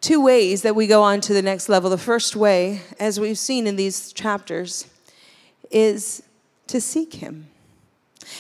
Two 0.01 0.23
ways 0.23 0.63
that 0.63 0.75
we 0.75 0.87
go 0.89 1.03
on 1.03 1.21
to 1.23 1.33
the 1.33 1.43
next 1.43 1.69
level. 1.69 1.89
The 1.89 1.97
first 1.97 2.35
way, 2.35 2.83
as 2.99 3.21
we've 3.21 3.39
seen 3.39 3.69
in 3.69 3.77
these 3.77 4.13
chapters, 4.13 4.89
is 5.73 6.23
to 6.69 6.81
seek 6.81 7.15
Him. 7.15 7.49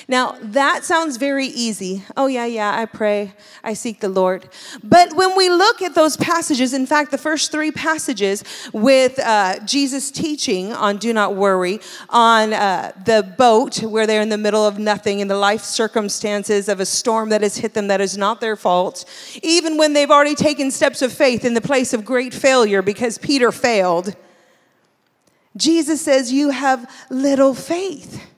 Now, 0.08 0.36
that 0.40 0.84
sounds 0.84 1.16
very 1.16 1.46
easy. 1.46 2.04
Oh, 2.16 2.26
yeah, 2.26 2.46
yeah, 2.46 2.76
I 2.76 2.86
pray, 2.86 3.34
I 3.62 3.74
seek 3.74 4.00
the 4.00 4.08
Lord. 4.08 4.48
But 4.82 5.14
when 5.14 5.36
we 5.36 5.48
look 5.48 5.82
at 5.82 5.94
those 5.94 6.16
passages, 6.16 6.72
in 6.72 6.86
fact, 6.86 7.10
the 7.10 7.18
first 7.18 7.52
three 7.52 7.70
passages 7.70 8.44
with 8.72 9.18
uh, 9.18 9.64
Jesus 9.64 10.10
teaching 10.10 10.72
on 10.72 10.98
do 10.98 11.12
not 11.12 11.34
worry, 11.34 11.80
on 12.08 12.52
uh, 12.52 12.92
the 13.04 13.34
boat 13.36 13.82
where 13.82 14.06
they're 14.06 14.22
in 14.22 14.28
the 14.28 14.38
middle 14.38 14.66
of 14.66 14.78
nothing, 14.78 15.20
in 15.20 15.28
the 15.28 15.36
life 15.36 15.62
circumstances 15.62 16.68
of 16.68 16.80
a 16.80 16.86
storm 16.86 17.28
that 17.30 17.42
has 17.42 17.56
hit 17.56 17.74
them 17.74 17.88
that 17.88 18.00
is 18.00 18.16
not 18.16 18.40
their 18.40 18.56
fault, 18.56 19.04
even 19.42 19.76
when 19.76 19.92
they've 19.92 20.10
already 20.10 20.34
taken 20.34 20.70
steps 20.70 21.02
of 21.02 21.12
faith 21.12 21.44
in 21.44 21.54
the 21.54 21.60
place 21.60 21.92
of 21.92 22.04
great 22.04 22.34
failure 22.34 22.82
because 22.82 23.18
Peter 23.18 23.52
failed, 23.52 24.14
Jesus 25.56 26.00
says, 26.00 26.32
You 26.32 26.50
have 26.50 26.90
little 27.10 27.54
faith. 27.54 28.28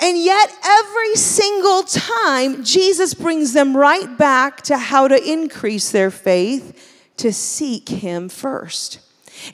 And 0.00 0.16
yet, 0.16 0.50
every 0.64 1.14
single 1.14 1.82
time, 1.82 2.64
Jesus 2.64 3.12
brings 3.12 3.52
them 3.52 3.76
right 3.76 4.16
back 4.16 4.62
to 4.62 4.78
how 4.78 5.08
to 5.08 5.30
increase 5.30 5.90
their 5.90 6.10
faith 6.10 7.12
to 7.18 7.32
seek 7.32 7.88
Him 7.90 8.30
first. 8.30 9.00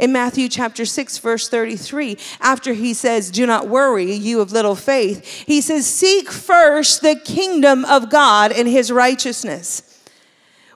In 0.00 0.12
Matthew 0.12 0.48
chapter 0.48 0.84
6, 0.84 1.18
verse 1.18 1.48
33, 1.48 2.18
after 2.40 2.72
he 2.72 2.92
says, 2.92 3.30
Do 3.30 3.46
not 3.46 3.68
worry, 3.68 4.12
you 4.12 4.40
of 4.40 4.52
little 4.52 4.74
faith, 4.74 5.24
he 5.46 5.60
says, 5.60 5.86
Seek 5.86 6.30
first 6.30 7.02
the 7.02 7.14
kingdom 7.16 7.84
of 7.84 8.10
God 8.10 8.52
and 8.52 8.66
his 8.66 8.90
righteousness. 8.90 9.95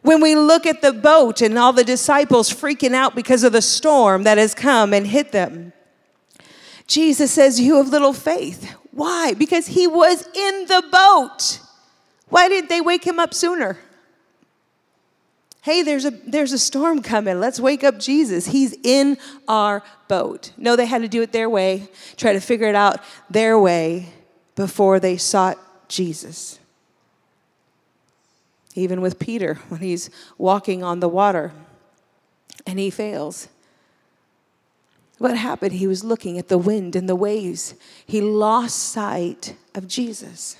When 0.03 0.21
we 0.21 0.35
look 0.35 0.67
at 0.67 0.81
the 0.81 0.93
boat 0.93 1.43
and 1.43 1.59
all 1.59 1.73
the 1.73 1.85
disciples 1.85 2.51
freaking 2.51 2.95
out 2.95 3.15
because 3.15 3.45
of 3.45 3.53
the 3.53 3.63
storm 3.63 4.23
that 4.25 4.39
has 4.39 4.55
come 4.55 4.95
and 4.95 5.07
hit 5.07 5.33
them, 5.33 5.73
Jesus 6.87 7.31
says, 7.31 7.61
You 7.61 7.77
have 7.77 7.89
little 7.89 8.13
faith. 8.13 8.75
Why? 8.93 9.35
Because 9.35 9.69
he 9.69 9.87
was 9.87 10.27
in 10.35 10.67
the 10.67 10.83
boat. 10.91 11.61
Why 12.29 12.49
didn't 12.49 12.69
they 12.69 12.81
wake 12.81 13.05
him 13.05 13.19
up 13.19 13.35
sooner? 13.35 13.79
Hey, 15.63 15.83
there's 15.83 16.07
a, 16.07 16.11
there's 16.11 16.53
a 16.53 16.59
storm 16.59 17.03
coming. 17.03 17.39
Let's 17.39 17.61
wake 17.61 17.85
up 17.85 17.99
Jesus. 17.99 18.47
He's 18.47 18.75
in 18.83 19.19
our 19.47 19.83
boat. 20.09 20.53
No, 20.57 20.75
they 20.75 20.87
had 20.87 21.03
to 21.03 21.09
do 21.09 21.21
it 21.21 21.33
their 21.33 21.51
way, 21.51 21.89
try 22.17 22.33
to 22.33 22.41
figure 22.41 22.69
it 22.69 22.75
out 22.75 23.01
their 23.29 23.59
way 23.59 24.09
before 24.57 24.99
they 25.01 25.19
sought 25.19 25.59
Jesus. 25.89 26.60
Even 28.75 29.01
with 29.01 29.19
Peter, 29.19 29.55
when 29.69 29.81
he's 29.81 30.11
walking 30.39 30.83
on 30.83 31.01
the 31.01 31.09
water 31.09 31.53
and 32.67 32.79
he 32.79 32.91
fails. 32.91 33.49
What 35.19 35.37
happened? 35.37 35.73
He 35.73 35.87
was 35.87 36.03
looking 36.03 36.39
at 36.39 36.49
the 36.49 36.57
wind 36.57 36.97
and 36.97 37.09
the 37.09 37.17
waves. 37.17 37.75
He 38.07 38.23
lost 38.23 38.79
sight 38.79 39.55
of 39.75 39.87
Jesus. 39.87 40.57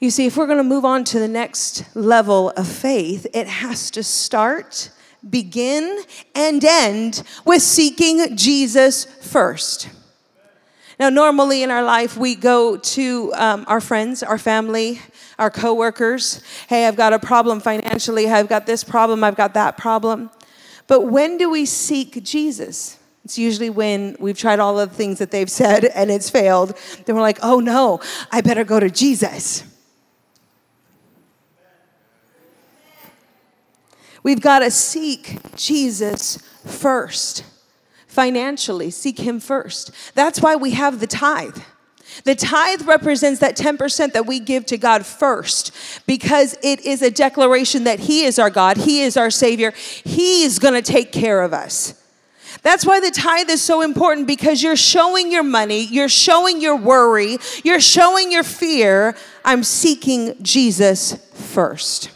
You 0.00 0.10
see, 0.10 0.26
if 0.26 0.36
we're 0.36 0.46
going 0.46 0.58
to 0.58 0.64
move 0.64 0.84
on 0.84 1.04
to 1.04 1.20
the 1.20 1.28
next 1.28 1.84
level 1.94 2.50
of 2.50 2.66
faith, 2.66 3.26
it 3.32 3.46
has 3.46 3.90
to 3.92 4.02
start, 4.02 4.90
begin, 5.28 6.02
and 6.34 6.64
end 6.64 7.22
with 7.44 7.62
seeking 7.62 8.36
Jesus 8.36 9.04
first. 9.04 9.88
Now, 10.98 11.08
normally 11.08 11.62
in 11.62 11.70
our 11.70 11.82
life, 11.84 12.16
we 12.16 12.34
go 12.34 12.76
to 12.76 13.32
um, 13.34 13.64
our 13.66 13.80
friends, 13.80 14.22
our 14.22 14.38
family, 14.38 15.00
our 15.38 15.50
coworkers. 15.50 16.42
Hey, 16.68 16.86
I've 16.86 16.96
got 16.96 17.12
a 17.12 17.18
problem 17.18 17.60
financially. 17.60 18.28
I've 18.28 18.48
got 18.48 18.66
this 18.66 18.84
problem. 18.84 19.24
I've 19.24 19.36
got 19.36 19.54
that 19.54 19.76
problem. 19.76 20.30
But 20.86 21.02
when 21.02 21.38
do 21.38 21.50
we 21.50 21.66
seek 21.66 22.22
Jesus? 22.22 22.98
It's 23.24 23.38
usually 23.38 23.70
when 23.70 24.16
we've 24.20 24.36
tried 24.36 24.60
all 24.60 24.76
the 24.76 24.86
things 24.86 25.18
that 25.18 25.30
they've 25.30 25.50
said 25.50 25.84
and 25.94 26.10
it's 26.10 26.30
failed. 26.30 26.76
Then 27.04 27.16
we're 27.16 27.22
like, 27.22 27.38
oh 27.42 27.60
no, 27.60 28.00
I 28.30 28.40
better 28.40 28.64
go 28.64 28.80
to 28.80 28.90
Jesus. 28.90 29.64
We've 34.22 34.40
got 34.40 34.60
to 34.60 34.70
seek 34.70 35.38
Jesus 35.54 36.38
first. 36.64 37.44
Financially, 38.06 38.90
seek 38.90 39.18
Him 39.18 39.38
first. 39.38 39.90
That's 40.14 40.40
why 40.40 40.56
we 40.56 40.70
have 40.70 41.00
the 41.00 41.06
tithe. 41.06 41.58
The 42.22 42.34
tithe 42.36 42.82
represents 42.82 43.40
that 43.40 43.56
10% 43.56 44.12
that 44.12 44.26
we 44.26 44.38
give 44.38 44.64
to 44.66 44.78
God 44.78 45.04
first 45.04 45.72
because 46.06 46.56
it 46.62 46.80
is 46.80 47.02
a 47.02 47.10
declaration 47.10 47.84
that 47.84 48.00
He 48.00 48.24
is 48.24 48.38
our 48.38 48.50
God, 48.50 48.76
He 48.76 49.02
is 49.02 49.16
our 49.16 49.30
Savior, 49.30 49.72
He 50.04 50.44
is 50.44 50.58
going 50.58 50.74
to 50.74 50.82
take 50.82 51.10
care 51.10 51.42
of 51.42 51.52
us. 51.52 52.00
That's 52.62 52.86
why 52.86 53.00
the 53.00 53.10
tithe 53.10 53.50
is 53.50 53.60
so 53.60 53.82
important 53.82 54.26
because 54.26 54.62
you're 54.62 54.76
showing 54.76 55.30
your 55.30 55.42
money, 55.42 55.80
you're 55.80 56.08
showing 56.08 56.62
your 56.62 56.76
worry, 56.76 57.38
you're 57.62 57.80
showing 57.80 58.32
your 58.32 58.44
fear. 58.44 59.16
I'm 59.44 59.62
seeking 59.64 60.42
Jesus 60.42 61.14
first. 61.34 62.10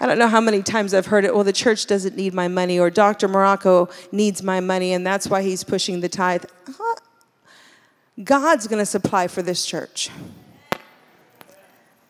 I 0.00 0.06
don't 0.06 0.18
know 0.18 0.28
how 0.28 0.40
many 0.40 0.62
times 0.62 0.92
I've 0.92 1.06
heard 1.06 1.24
it. 1.24 1.34
Well, 1.34 1.44
the 1.44 1.52
church 1.52 1.86
doesn't 1.86 2.16
need 2.16 2.34
my 2.34 2.48
money, 2.48 2.78
or 2.78 2.90
Dr. 2.90 3.28
Marocco 3.28 3.90
needs 4.12 4.42
my 4.42 4.60
money, 4.60 4.92
and 4.92 5.06
that's 5.06 5.28
why 5.28 5.42
he's 5.42 5.62
pushing 5.62 6.00
the 6.00 6.08
tithe. 6.08 6.44
Uh-huh. 6.68 6.94
God's 8.22 8.68
going 8.68 8.78
to 8.78 8.86
supply 8.86 9.26
for 9.26 9.42
this 9.42 9.66
church. 9.66 10.10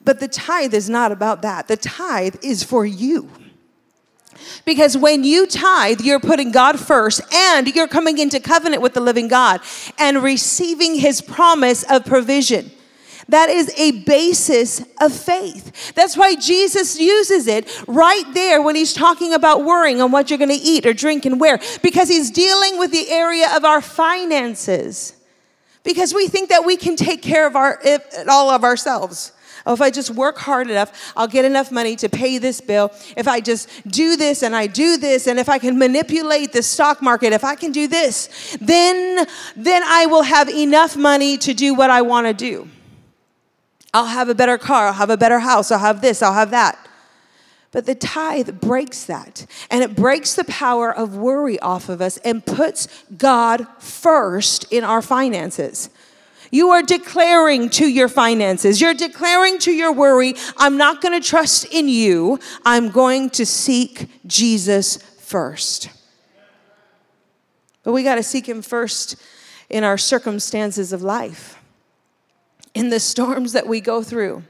But 0.04 0.20
the 0.20 0.28
tithe 0.28 0.74
is 0.74 0.90
not 0.90 1.12
about 1.12 1.42
that. 1.42 1.66
The 1.66 1.78
tithe 1.78 2.36
is 2.42 2.62
for 2.62 2.84
you. 2.84 3.30
Because 4.66 4.96
when 4.96 5.24
you 5.24 5.46
tithe, 5.46 6.00
you're 6.00 6.20
putting 6.20 6.50
God 6.50 6.78
first 6.78 7.22
and 7.32 7.66
you're 7.74 7.88
coming 7.88 8.18
into 8.18 8.40
covenant 8.40 8.82
with 8.82 8.92
the 8.92 9.00
living 9.00 9.28
God 9.28 9.60
and 9.98 10.22
receiving 10.22 10.96
his 10.96 11.22
promise 11.22 11.84
of 11.84 12.04
provision. 12.04 12.70
That 13.28 13.48
is 13.48 13.72
a 13.78 14.02
basis 14.02 14.84
of 15.00 15.12
faith. 15.14 15.94
That's 15.94 16.16
why 16.16 16.34
Jesus 16.34 17.00
uses 17.00 17.46
it 17.46 17.82
right 17.88 18.24
there 18.34 18.60
when 18.60 18.74
he's 18.74 18.92
talking 18.92 19.32
about 19.32 19.64
worrying 19.64 20.02
on 20.02 20.10
what 20.10 20.28
you're 20.28 20.38
going 20.38 20.50
to 20.50 20.54
eat 20.54 20.84
or 20.84 20.92
drink 20.92 21.24
and 21.24 21.40
wear, 21.40 21.58
because 21.82 22.10
he's 22.10 22.30
dealing 22.30 22.78
with 22.78 22.90
the 22.90 23.10
area 23.10 23.56
of 23.56 23.64
our 23.64 23.80
finances. 23.80 25.14
Because 25.84 26.12
we 26.12 26.26
think 26.26 26.48
that 26.48 26.64
we 26.64 26.76
can 26.76 26.96
take 26.96 27.22
care 27.22 27.46
of 27.46 27.54
our, 27.54 27.80
all 28.28 28.50
of 28.50 28.64
ourselves. 28.64 29.32
Oh, 29.66 29.72
if 29.72 29.80
I 29.80 29.90
just 29.90 30.10
work 30.10 30.38
hard 30.38 30.68
enough, 30.68 31.12
I'll 31.16 31.28
get 31.28 31.44
enough 31.44 31.72
money 31.72 31.96
to 31.96 32.08
pay 32.08 32.36
this 32.36 32.60
bill. 32.60 32.90
If 33.16 33.26
I 33.26 33.40
just 33.40 33.68
do 33.88 34.16
this 34.16 34.42
and 34.42 34.54
I 34.54 34.66
do 34.66 34.98
this, 34.98 35.26
and 35.26 35.38
if 35.38 35.48
I 35.48 35.58
can 35.58 35.78
manipulate 35.78 36.52
the 36.52 36.62
stock 36.62 37.00
market, 37.00 37.32
if 37.32 37.44
I 37.44 37.54
can 37.54 37.72
do 37.72 37.88
this, 37.88 38.56
then, 38.60 39.26
then 39.56 39.82
I 39.86 40.04
will 40.06 40.22
have 40.22 40.50
enough 40.50 40.96
money 40.96 41.38
to 41.38 41.54
do 41.54 41.74
what 41.74 41.88
I 41.88 42.02
want 42.02 42.26
to 42.26 42.34
do. 42.34 42.68
I'll 43.94 44.06
have 44.06 44.28
a 44.28 44.34
better 44.34 44.58
car, 44.58 44.88
I'll 44.88 44.92
have 44.94 45.10
a 45.10 45.16
better 45.16 45.38
house, 45.38 45.70
I'll 45.70 45.78
have 45.78 46.02
this, 46.02 46.20
I'll 46.20 46.34
have 46.34 46.50
that. 46.50 46.78
But 47.74 47.86
the 47.86 47.96
tithe 47.96 48.60
breaks 48.60 49.04
that. 49.06 49.46
And 49.68 49.82
it 49.82 49.96
breaks 49.96 50.34
the 50.34 50.44
power 50.44 50.94
of 50.94 51.16
worry 51.16 51.58
off 51.58 51.88
of 51.88 52.00
us 52.00 52.18
and 52.18 52.46
puts 52.46 52.86
God 53.18 53.66
first 53.80 54.72
in 54.72 54.84
our 54.84 55.02
finances. 55.02 55.90
You 56.52 56.70
are 56.70 56.84
declaring 56.84 57.68
to 57.70 57.88
your 57.88 58.06
finances, 58.06 58.80
you're 58.80 58.94
declaring 58.94 59.58
to 59.58 59.72
your 59.72 59.92
worry, 59.92 60.36
I'm 60.56 60.76
not 60.76 61.02
going 61.02 61.20
to 61.20 61.28
trust 61.28 61.64
in 61.64 61.88
you. 61.88 62.38
I'm 62.64 62.90
going 62.90 63.30
to 63.30 63.44
seek 63.44 64.08
Jesus 64.24 64.98
first. 65.18 65.88
But 67.82 67.92
we 67.92 68.04
got 68.04 68.14
to 68.14 68.22
seek 68.22 68.48
him 68.48 68.62
first 68.62 69.16
in 69.68 69.82
our 69.82 69.98
circumstances 69.98 70.92
of 70.92 71.02
life, 71.02 71.58
in 72.72 72.90
the 72.90 73.00
storms 73.00 73.52
that 73.52 73.66
we 73.66 73.80
go 73.80 74.00
through. 74.00 74.44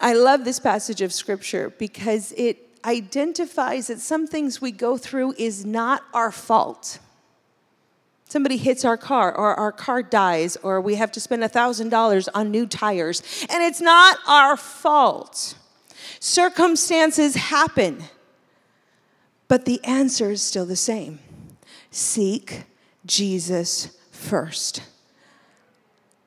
I 0.00 0.14
love 0.14 0.44
this 0.44 0.60
passage 0.60 1.00
of 1.02 1.12
scripture 1.12 1.70
because 1.78 2.32
it 2.36 2.68
identifies 2.84 3.88
that 3.88 4.00
some 4.00 4.26
things 4.26 4.60
we 4.60 4.70
go 4.70 4.96
through 4.96 5.34
is 5.36 5.64
not 5.64 6.02
our 6.14 6.30
fault. 6.30 6.98
Somebody 8.28 8.58
hits 8.58 8.84
our 8.84 8.96
car 8.96 9.34
or 9.34 9.54
our 9.54 9.72
car 9.72 10.02
dies 10.02 10.56
or 10.62 10.80
we 10.80 10.96
have 10.96 11.10
to 11.12 11.20
spend 11.20 11.42
$1000 11.42 12.28
on 12.34 12.50
new 12.50 12.66
tires 12.66 13.22
and 13.50 13.62
it's 13.62 13.80
not 13.80 14.18
our 14.26 14.56
fault. 14.56 15.54
Circumstances 16.20 17.34
happen 17.34 18.04
but 19.48 19.64
the 19.64 19.82
answer 19.82 20.30
is 20.30 20.42
still 20.42 20.66
the 20.66 20.76
same. 20.76 21.18
Seek 21.90 22.64
jesus 23.06 23.98
first 24.10 24.82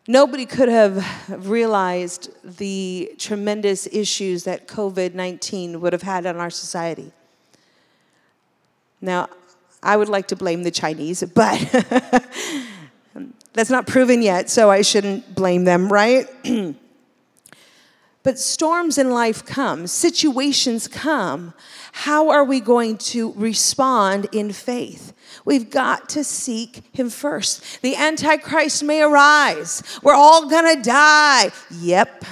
nobody 0.08 0.46
could 0.46 0.70
have 0.70 1.06
realized 1.48 2.30
the 2.58 3.14
tremendous 3.18 3.88
issues 3.88 4.44
that 4.44 4.68
covid-19 4.68 5.80
would 5.80 5.94
have 5.94 6.02
had 6.02 6.26
on 6.26 6.38
our 6.38 6.50
society 6.50 7.12
now 9.00 9.28
I 9.84 9.98
would 9.98 10.10
like 10.10 10.28
to 10.28 10.36
blame 10.36 10.64
the 10.64 10.72
Chinese, 10.72 11.24
but 11.24 11.58
that's 13.54 13.70
not 13.70 13.88
proven 13.88 14.22
yet, 14.22 14.50
so 14.50 14.70
I 14.70 14.84
shouldn't 14.84 15.34
blame 15.34 15.64
them, 15.64 15.92
right? 15.92 16.28
But 18.24 18.38
storms 18.38 18.98
in 18.98 19.10
life 19.10 19.46
come, 19.46 19.88
situations 19.88 20.88
come. 20.88 21.54
How 21.92 22.30
are 22.30 22.44
we 22.44 22.60
going 22.60 22.98
to 22.98 23.34
respond 23.34 24.28
in 24.32 24.52
faith? 24.52 25.14
We've 25.44 25.70
got 25.70 26.08
to 26.10 26.24
seek 26.24 26.84
him 26.94 27.10
first. 27.10 27.82
The 27.82 27.96
Antichrist 27.96 28.84
may 28.84 29.02
arise. 29.02 29.82
We're 30.04 30.14
all 30.14 30.48
gonna 30.48 30.82
die. 30.82 31.52
Yep. 31.72 32.26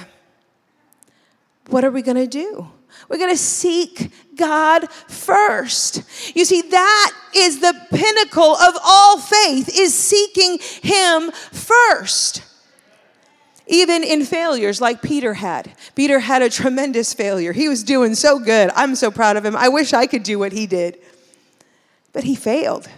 What 1.68 1.84
are 1.84 1.90
we 1.90 2.02
gonna 2.02 2.26
do? 2.26 2.68
We're 3.08 3.18
gonna 3.18 3.36
seek 3.36 4.12
God 4.36 4.90
first. 5.08 6.04
You 6.36 6.44
see, 6.44 6.62
that 6.62 7.12
is 7.34 7.60
the 7.60 7.74
pinnacle 7.90 8.54
of 8.56 8.76
all 8.84 9.18
faith, 9.18 9.68
is 9.76 9.92
seeking 9.92 10.58
him 10.82 11.32
first 11.32 12.44
even 13.70 14.02
in 14.02 14.24
failures 14.24 14.80
like 14.80 15.00
Peter 15.00 15.34
had. 15.34 15.72
Peter 15.94 16.18
had 16.18 16.42
a 16.42 16.50
tremendous 16.50 17.14
failure. 17.14 17.52
He 17.52 17.68
was 17.68 17.84
doing 17.84 18.14
so 18.16 18.38
good. 18.38 18.70
I'm 18.74 18.96
so 18.96 19.10
proud 19.10 19.36
of 19.36 19.44
him. 19.44 19.56
I 19.56 19.68
wish 19.68 19.92
I 19.92 20.06
could 20.06 20.24
do 20.24 20.38
what 20.38 20.52
he 20.52 20.66
did. 20.66 20.98
But 22.12 22.24
he 22.24 22.34
failed. 22.34 22.88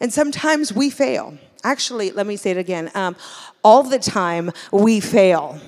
And 0.00 0.12
sometimes 0.12 0.72
we 0.72 0.90
fail. 0.90 1.38
Actually, 1.62 2.10
let 2.10 2.26
me 2.26 2.36
say 2.36 2.50
it 2.50 2.56
again. 2.56 2.90
Um, 2.94 3.16
all 3.62 3.84
the 3.84 3.98
time 3.98 4.50
we 4.72 4.98
fail. 4.98 5.60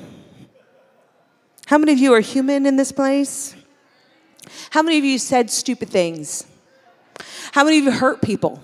How 1.67 1.79
many 1.79 1.93
of 1.93 1.99
you 1.99 2.13
are 2.13 2.21
human 2.21 2.67
in 2.67 2.77
this 2.77 2.91
place? 2.91 3.55
How 4.71 4.83
many 4.83 4.99
of 4.99 5.05
you 5.05 5.19
said 5.19 5.51
stupid 5.51 5.89
things? 5.89 6.47
How 7.53 7.63
many 7.63 7.79
of 7.79 7.85
you 7.85 7.91
hurt 7.93 8.23
people 8.23 8.61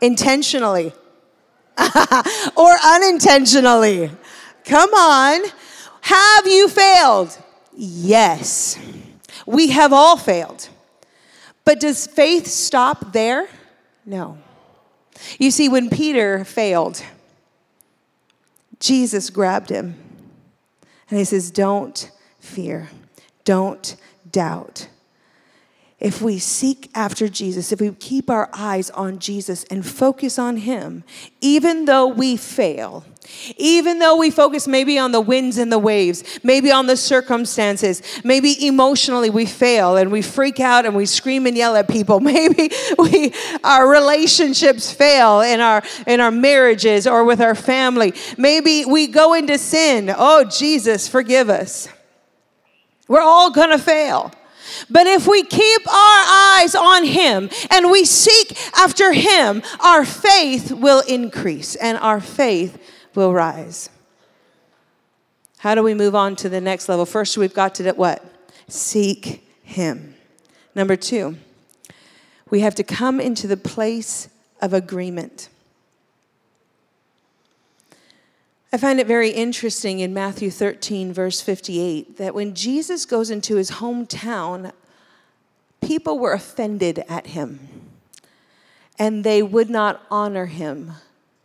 intentionally 0.00 0.92
or 2.56 2.76
unintentionally? 2.84 4.10
Come 4.66 4.92
on. 4.92 5.40
Have 6.02 6.46
you 6.46 6.68
failed? 6.68 7.36
Yes. 7.74 8.78
We 9.46 9.68
have 9.68 9.92
all 9.92 10.16
failed. 10.16 10.68
But 11.64 11.80
does 11.80 12.06
faith 12.06 12.46
stop 12.46 13.12
there? 13.12 13.48
No. 14.04 14.38
You 15.38 15.50
see, 15.50 15.68
when 15.68 15.88
Peter 15.88 16.44
failed, 16.44 17.02
Jesus 18.78 19.30
grabbed 19.30 19.70
him 19.70 19.96
and 21.08 21.18
he 21.18 21.24
says, 21.24 21.50
Don't 21.50 22.10
fear, 22.38 22.90
don't 23.44 23.96
doubt 24.30 24.88
if 25.98 26.20
we 26.20 26.38
seek 26.38 26.90
after 26.94 27.28
Jesus, 27.28 27.72
if 27.72 27.80
we 27.80 27.90
keep 27.92 28.28
our 28.28 28.50
eyes 28.52 28.90
on 28.90 29.18
Jesus 29.18 29.64
and 29.64 29.86
focus 29.86 30.38
on 30.38 30.58
Him, 30.58 31.04
even 31.40 31.86
though 31.86 32.06
we 32.06 32.36
fail, 32.36 33.04
even 33.56 33.98
though 33.98 34.16
we 34.16 34.30
focus 34.30 34.66
maybe 34.66 34.98
on 34.98 35.12
the 35.12 35.20
winds 35.20 35.58
and 35.58 35.70
the 35.72 35.78
waves, 35.78 36.40
maybe 36.42 36.70
on 36.70 36.86
the 36.86 36.96
circumstances, 36.96 38.02
maybe 38.24 38.66
emotionally 38.66 39.30
we 39.30 39.46
fail 39.46 39.96
and 39.96 40.10
we 40.10 40.22
freak 40.22 40.60
out 40.60 40.86
and 40.86 40.94
we 40.94 41.06
scream 41.06 41.46
and 41.46 41.56
yell 41.56 41.76
at 41.76 41.88
people, 41.88 42.20
maybe 42.26 42.70
we, 42.98 43.32
our 43.64 43.88
relationships 43.88 44.92
fail 44.92 45.40
in 45.40 45.60
our, 45.60 45.82
in 46.06 46.20
our 46.20 46.30
marriages 46.30 47.06
or 47.06 47.24
with 47.24 47.40
our 47.40 47.54
family, 47.54 48.12
maybe 48.36 48.84
we 48.84 49.06
go 49.06 49.34
into 49.34 49.58
sin. 49.58 50.12
Oh, 50.16 50.44
Jesus, 50.44 51.08
forgive 51.08 51.48
us. 51.48 51.88
We're 53.08 53.20
all 53.20 53.50
gonna 53.50 53.78
fail. 53.78 54.32
But 54.90 55.06
if 55.06 55.26
we 55.26 55.42
keep 55.42 55.88
our 55.88 56.20
eyes 56.58 56.74
on 56.74 57.04
Him 57.04 57.50
and 57.70 57.90
we 57.90 58.04
seek 58.04 58.56
after 58.76 59.12
Him, 59.12 59.62
our 59.80 60.04
faith 60.04 60.72
will 60.72 61.00
increase 61.00 61.76
and 61.76 61.98
our 61.98 62.20
faith 62.20 62.78
will 63.16 63.32
rise. 63.32 63.90
How 65.58 65.74
do 65.74 65.82
we 65.82 65.94
move 65.94 66.14
on 66.14 66.36
to 66.36 66.48
the 66.48 66.60
next 66.60 66.88
level? 66.88 67.06
First, 67.06 67.36
we've 67.36 67.54
got 67.54 67.74
to 67.76 67.92
what? 67.92 68.24
Seek 68.68 69.46
Him. 69.62 70.14
Number 70.74 70.96
two, 70.96 71.36
we 72.50 72.60
have 72.60 72.74
to 72.76 72.84
come 72.84 73.20
into 73.20 73.46
the 73.46 73.56
place 73.56 74.28
of 74.60 74.72
agreement. 74.72 75.48
I 78.72 78.78
find 78.78 79.00
it 79.00 79.06
very 79.06 79.30
interesting 79.30 80.00
in 80.00 80.12
Matthew 80.12 80.50
13, 80.50 81.12
verse 81.12 81.40
58, 81.40 82.18
that 82.18 82.34
when 82.34 82.54
Jesus 82.54 83.06
goes 83.06 83.30
into 83.30 83.56
his 83.56 83.70
hometown, 83.72 84.72
people 85.80 86.18
were 86.18 86.32
offended 86.32 87.02
at 87.08 87.28
him 87.28 87.86
and 88.98 89.24
they 89.24 89.42
would 89.42 89.70
not 89.70 90.02
honor 90.10 90.46
him. 90.46 90.92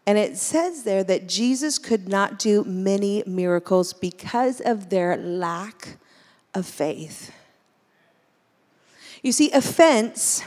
And 0.05 0.17
it 0.17 0.37
says 0.37 0.83
there 0.83 1.03
that 1.03 1.27
Jesus 1.27 1.77
could 1.77 2.09
not 2.09 2.39
do 2.39 2.63
many 2.63 3.23
miracles 3.27 3.93
because 3.93 4.59
of 4.59 4.89
their 4.89 5.15
lack 5.15 5.97
of 6.53 6.65
faith. 6.65 7.31
You 9.21 9.31
see, 9.31 9.51
offense 9.51 10.43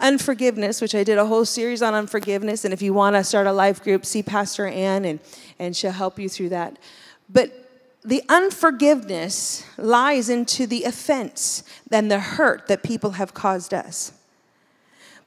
unforgiveness, 0.00 0.80
which 0.80 0.94
I 0.94 1.04
did 1.04 1.18
a 1.18 1.26
whole 1.26 1.44
series 1.44 1.82
on 1.82 1.94
unforgiveness. 1.94 2.64
And 2.64 2.72
if 2.72 2.82
you 2.82 2.94
want 2.94 3.16
to 3.16 3.24
start 3.24 3.46
a 3.46 3.52
life 3.52 3.82
group, 3.82 4.06
see 4.06 4.22
Pastor 4.22 4.66
Ann, 4.66 5.04
and, 5.04 5.20
and 5.58 5.76
she'll 5.76 5.92
help 5.92 6.18
you 6.18 6.28
through 6.28 6.50
that. 6.50 6.78
But 7.28 7.68
the 8.04 8.22
unforgiveness 8.28 9.64
lies 9.76 10.28
into 10.28 10.66
the 10.66 10.84
offense 10.84 11.64
and 11.90 12.10
the 12.10 12.20
hurt 12.20 12.68
that 12.68 12.82
people 12.82 13.12
have 13.12 13.34
caused 13.34 13.74
us. 13.74 14.12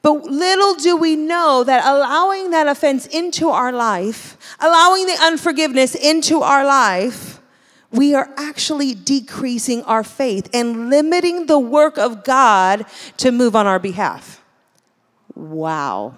But 0.02 0.24
little 0.24 0.74
do 0.76 0.98
we 0.98 1.16
know 1.16 1.64
that 1.64 1.86
allowing 1.86 2.52
that 2.52 2.68
offense 2.68 3.06
into 3.06 3.50
our 3.50 3.72
life, 3.72 4.38
allowing 4.60 5.06
the 5.06 5.18
unforgiveness 5.22 5.94
into 5.94 6.42
our 6.42 6.66
life, 6.66 7.40
we 7.92 8.16
are 8.16 8.30
actually 8.38 8.96
decreasing 8.96 9.84
our 9.84 10.04
faith 10.04 10.50
and 10.54 10.90
limiting 10.90 11.46
the 11.46 11.60
work 11.60 11.98
of 11.98 12.24
God 12.24 12.86
to 13.18 13.32
move 13.32 13.56
on 13.56 13.68
our 13.68 13.80
behalf. 13.80 14.42
Wow. 15.36 16.16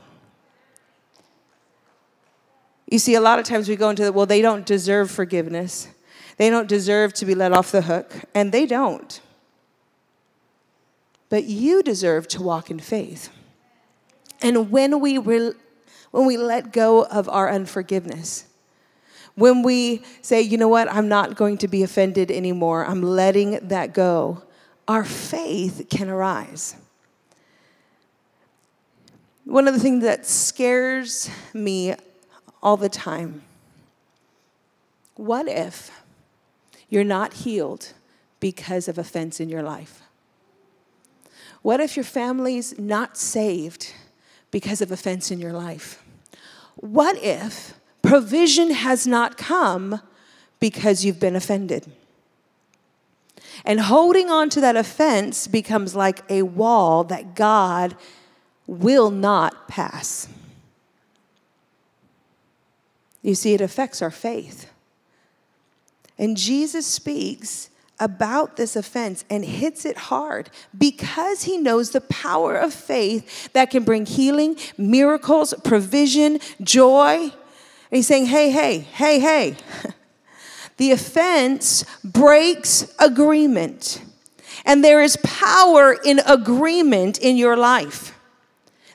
You 2.90 3.00
see, 3.00 3.16
a 3.16 3.22
lot 3.22 3.40
of 3.40 3.46
times 3.46 3.68
we 3.68 3.76
go 3.76 3.90
into 3.90 4.04
the, 4.04 4.14
well, 4.14 4.28
they 4.28 4.42
don't 4.42 4.66
deserve 4.66 5.10
forgiveness. 5.10 5.88
They 6.38 6.50
don't 6.50 6.68
deserve 6.68 7.14
to 7.16 7.26
be 7.26 7.34
let 7.34 7.52
off 7.52 7.72
the 7.72 7.82
hook, 7.82 8.14
and 8.36 8.52
they 8.52 8.68
don't. 8.68 9.20
But 11.30 11.46
you 11.46 11.82
deserve 11.82 12.28
to 12.30 12.44
walk 12.44 12.70
in 12.70 12.80
faith. 12.80 13.30
And 14.44 14.70
when 14.70 15.00
we, 15.00 15.18
re- 15.18 15.54
when 16.12 16.26
we 16.26 16.36
let 16.36 16.74
go 16.74 17.06
of 17.06 17.30
our 17.30 17.50
unforgiveness, 17.50 18.46
when 19.36 19.64
we 19.64 20.04
say, 20.22 20.42
you 20.42 20.58
know 20.58 20.68
what, 20.68 20.92
I'm 20.92 21.08
not 21.08 21.36
going 21.36 21.58
to 21.60 21.68
be 21.68 21.82
offended 21.82 22.30
anymore, 22.30 22.86
I'm 22.86 23.02
letting 23.02 23.68
that 23.70 23.94
go, 23.94 24.44
our 24.88 25.06
faith 25.06 25.88
can 25.90 26.10
arise. 26.10 26.76
One 29.46 29.68
of 29.68 29.74
the 29.74 29.80
things 29.80 30.04
that 30.04 30.26
scares 30.26 31.30
me 31.54 31.96
all 32.62 32.78
the 32.78 32.90
time 32.90 33.42
what 35.16 35.48
if 35.48 35.92
you're 36.90 37.04
not 37.04 37.34
healed 37.34 37.94
because 38.40 38.88
of 38.88 38.98
offense 38.98 39.40
in 39.40 39.48
your 39.48 39.62
life? 39.62 40.02
What 41.62 41.80
if 41.80 41.96
your 41.96 42.04
family's 42.04 42.80
not 42.80 43.16
saved 43.16 43.94
because 44.54 44.82
of 44.82 44.92
offense 44.92 45.32
in 45.32 45.40
your 45.40 45.52
life? 45.52 46.02
What 46.76 47.18
if 47.24 47.74
provision 48.04 48.70
has 48.70 49.08
not 49.08 49.36
come 49.36 50.00
because 50.60 51.04
you've 51.04 51.20
been 51.20 51.36
offended? 51.36 51.92
And 53.66 53.80
holding 53.80 54.30
on 54.30 54.50
to 54.52 54.62
that 54.62 54.76
offense 54.76 55.48
becomes 55.48 55.96
like 55.96 56.22
a 56.30 56.44
wall 56.44 57.04
that 57.06 57.36
God 57.36 57.96
will 58.68 59.10
not 59.10 59.68
pass. 59.68 60.28
You 63.24 63.34
see, 63.34 63.56
it 63.56 63.62
affects 63.62 64.04
our 64.04 64.12
faith. 64.12 64.70
And 66.20 66.38
Jesus 66.38 66.86
speaks 66.86 67.70
about 68.00 68.58
this 68.58 68.76
offense 68.76 69.24
and 69.30 69.46
hits 69.46 69.86
it 69.86 69.98
hard 69.98 70.50
because 70.78 71.44
he 71.44 71.58
knows 71.58 71.92
the 71.92 72.02
power 72.02 72.56
of 72.56 72.74
faith 72.74 73.52
that 73.54 73.70
can 73.70 73.84
bring 73.84 74.06
healing, 74.06 74.58
miracles, 74.78 75.54
provision, 75.64 76.40
joy. 76.62 77.16
And 77.24 77.32
he's 77.92 78.08
saying, 78.08 78.26
hey, 78.26 78.50
hey, 78.50 78.80
hey, 78.80 79.20
hey. 79.20 79.56
the 80.78 80.92
offense 80.92 81.86
breaks 82.04 82.94
agreement. 83.00 84.02
And 84.66 84.84
there 84.84 85.02
is 85.02 85.18
power 85.24 85.94
in 85.94 86.20
agreement 86.26 87.20
in 87.20 87.38
your 87.38 87.58
life. 87.58 88.13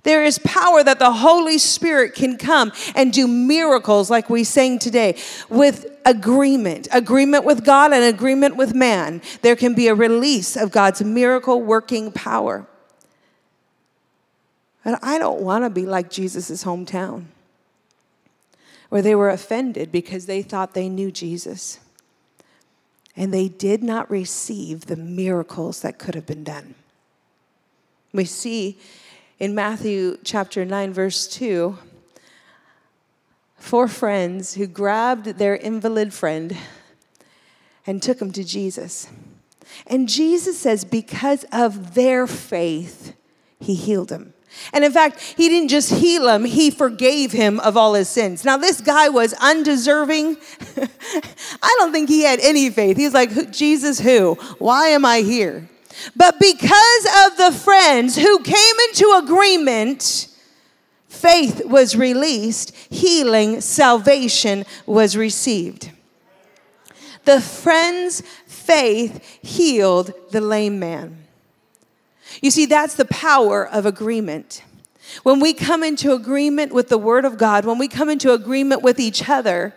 There 0.08 0.24
is 0.24 0.38
power 0.38 0.82
that 0.82 1.00
the 1.00 1.12
Holy 1.12 1.58
Spirit 1.58 2.14
can 2.14 2.38
come 2.38 2.72
and 2.94 3.12
do 3.12 3.28
miracles 3.28 4.08
like 4.08 4.30
we 4.30 4.42
sang 4.42 4.78
today 4.78 5.18
with 5.50 5.84
agreement, 6.06 6.88
agreement 6.92 7.44
with 7.44 7.62
God 7.62 7.92
and 7.92 8.02
agreement 8.02 8.56
with 8.56 8.74
man. 8.74 9.20
There 9.42 9.54
can 9.54 9.74
be 9.74 9.86
a 9.86 9.94
release 9.94 10.56
of 10.56 10.72
God's 10.72 11.04
miracle 11.04 11.60
working 11.60 12.10
power. 12.10 12.66
And 14.82 14.96
I 15.02 15.18
don't 15.18 15.42
want 15.42 15.64
to 15.64 15.68
be 15.70 15.84
like 15.84 16.08
Jesus' 16.08 16.64
hometown, 16.64 17.24
where 18.88 19.02
they 19.02 19.14
were 19.14 19.28
offended 19.28 19.92
because 19.92 20.24
they 20.24 20.40
thought 20.40 20.72
they 20.72 20.88
knew 20.88 21.12
Jesus. 21.12 21.80
and 23.18 23.34
they 23.34 23.48
did 23.48 23.82
not 23.82 24.08
receive 24.08 24.86
the 24.86 24.96
miracles 24.96 25.82
that 25.82 25.98
could 25.98 26.14
have 26.14 26.24
been 26.24 26.44
done. 26.44 26.76
We 28.12 28.24
see 28.24 28.78
in 29.38 29.54
Matthew 29.54 30.18
chapter 30.24 30.64
9, 30.64 30.92
verse 30.92 31.28
2, 31.28 31.78
four 33.56 33.86
friends 33.86 34.54
who 34.54 34.66
grabbed 34.66 35.38
their 35.38 35.54
invalid 35.54 36.12
friend 36.12 36.56
and 37.86 38.02
took 38.02 38.20
him 38.20 38.32
to 38.32 38.42
Jesus. 38.42 39.08
And 39.86 40.08
Jesus 40.08 40.58
says, 40.58 40.84
because 40.84 41.44
of 41.52 41.94
their 41.94 42.26
faith, 42.26 43.14
he 43.60 43.74
healed 43.74 44.10
him. 44.10 44.34
And 44.72 44.84
in 44.84 44.90
fact, 44.90 45.20
he 45.36 45.48
didn't 45.48 45.68
just 45.68 45.92
heal 45.92 46.28
him, 46.28 46.44
he 46.44 46.70
forgave 46.70 47.30
him 47.30 47.60
of 47.60 47.76
all 47.76 47.94
his 47.94 48.08
sins. 48.08 48.44
Now, 48.44 48.56
this 48.56 48.80
guy 48.80 49.08
was 49.08 49.34
undeserving. 49.34 50.36
I 51.62 51.74
don't 51.78 51.92
think 51.92 52.08
he 52.08 52.22
had 52.22 52.40
any 52.40 52.70
faith. 52.70 52.96
He's 52.96 53.14
like, 53.14 53.52
Jesus, 53.52 54.00
who? 54.00 54.34
Why 54.58 54.88
am 54.88 55.04
I 55.04 55.20
here? 55.20 55.68
But 56.16 56.38
because 56.38 57.06
of 57.26 57.36
the 57.36 57.52
friends 57.52 58.16
who 58.16 58.38
came 58.40 58.76
into 58.88 59.20
agreement, 59.22 60.28
faith 61.08 61.64
was 61.64 61.96
released, 61.96 62.74
healing, 62.90 63.60
salvation 63.60 64.64
was 64.86 65.16
received. 65.16 65.90
The 67.24 67.40
friends' 67.40 68.22
faith 68.46 69.22
healed 69.42 70.12
the 70.30 70.40
lame 70.40 70.78
man. 70.78 71.26
You 72.40 72.50
see, 72.50 72.66
that's 72.66 72.94
the 72.94 73.04
power 73.04 73.66
of 73.66 73.86
agreement. 73.86 74.62
When 75.22 75.40
we 75.40 75.54
come 75.54 75.82
into 75.82 76.12
agreement 76.12 76.72
with 76.72 76.88
the 76.88 76.98
Word 76.98 77.24
of 77.24 77.38
God, 77.38 77.64
when 77.64 77.78
we 77.78 77.88
come 77.88 78.10
into 78.10 78.32
agreement 78.32 78.82
with 78.82 79.00
each 79.00 79.28
other, 79.28 79.74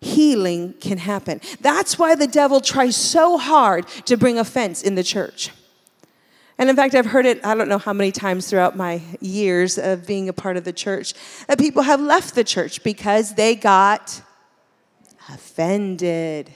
healing 0.00 0.74
can 0.80 0.98
happen. 0.98 1.40
That's 1.60 1.98
why 1.98 2.14
the 2.14 2.26
devil 2.26 2.60
tries 2.60 2.96
so 2.96 3.38
hard 3.38 3.86
to 4.06 4.16
bring 4.16 4.38
offense 4.38 4.82
in 4.82 4.94
the 4.94 5.02
church. 5.02 5.50
And 6.58 6.70
in 6.70 6.76
fact, 6.76 6.94
I've 6.94 7.06
heard 7.06 7.26
it, 7.26 7.44
I 7.44 7.54
don't 7.54 7.68
know 7.68 7.78
how 7.78 7.92
many 7.92 8.12
times 8.12 8.48
throughout 8.48 8.76
my 8.76 9.02
years 9.20 9.78
of 9.78 10.06
being 10.06 10.28
a 10.28 10.32
part 10.32 10.56
of 10.56 10.64
the 10.64 10.72
church, 10.72 11.12
that 11.48 11.58
people 11.58 11.82
have 11.82 12.00
left 12.00 12.34
the 12.34 12.44
church 12.44 12.82
because 12.82 13.34
they 13.34 13.54
got 13.54 14.22
offended 15.28 16.52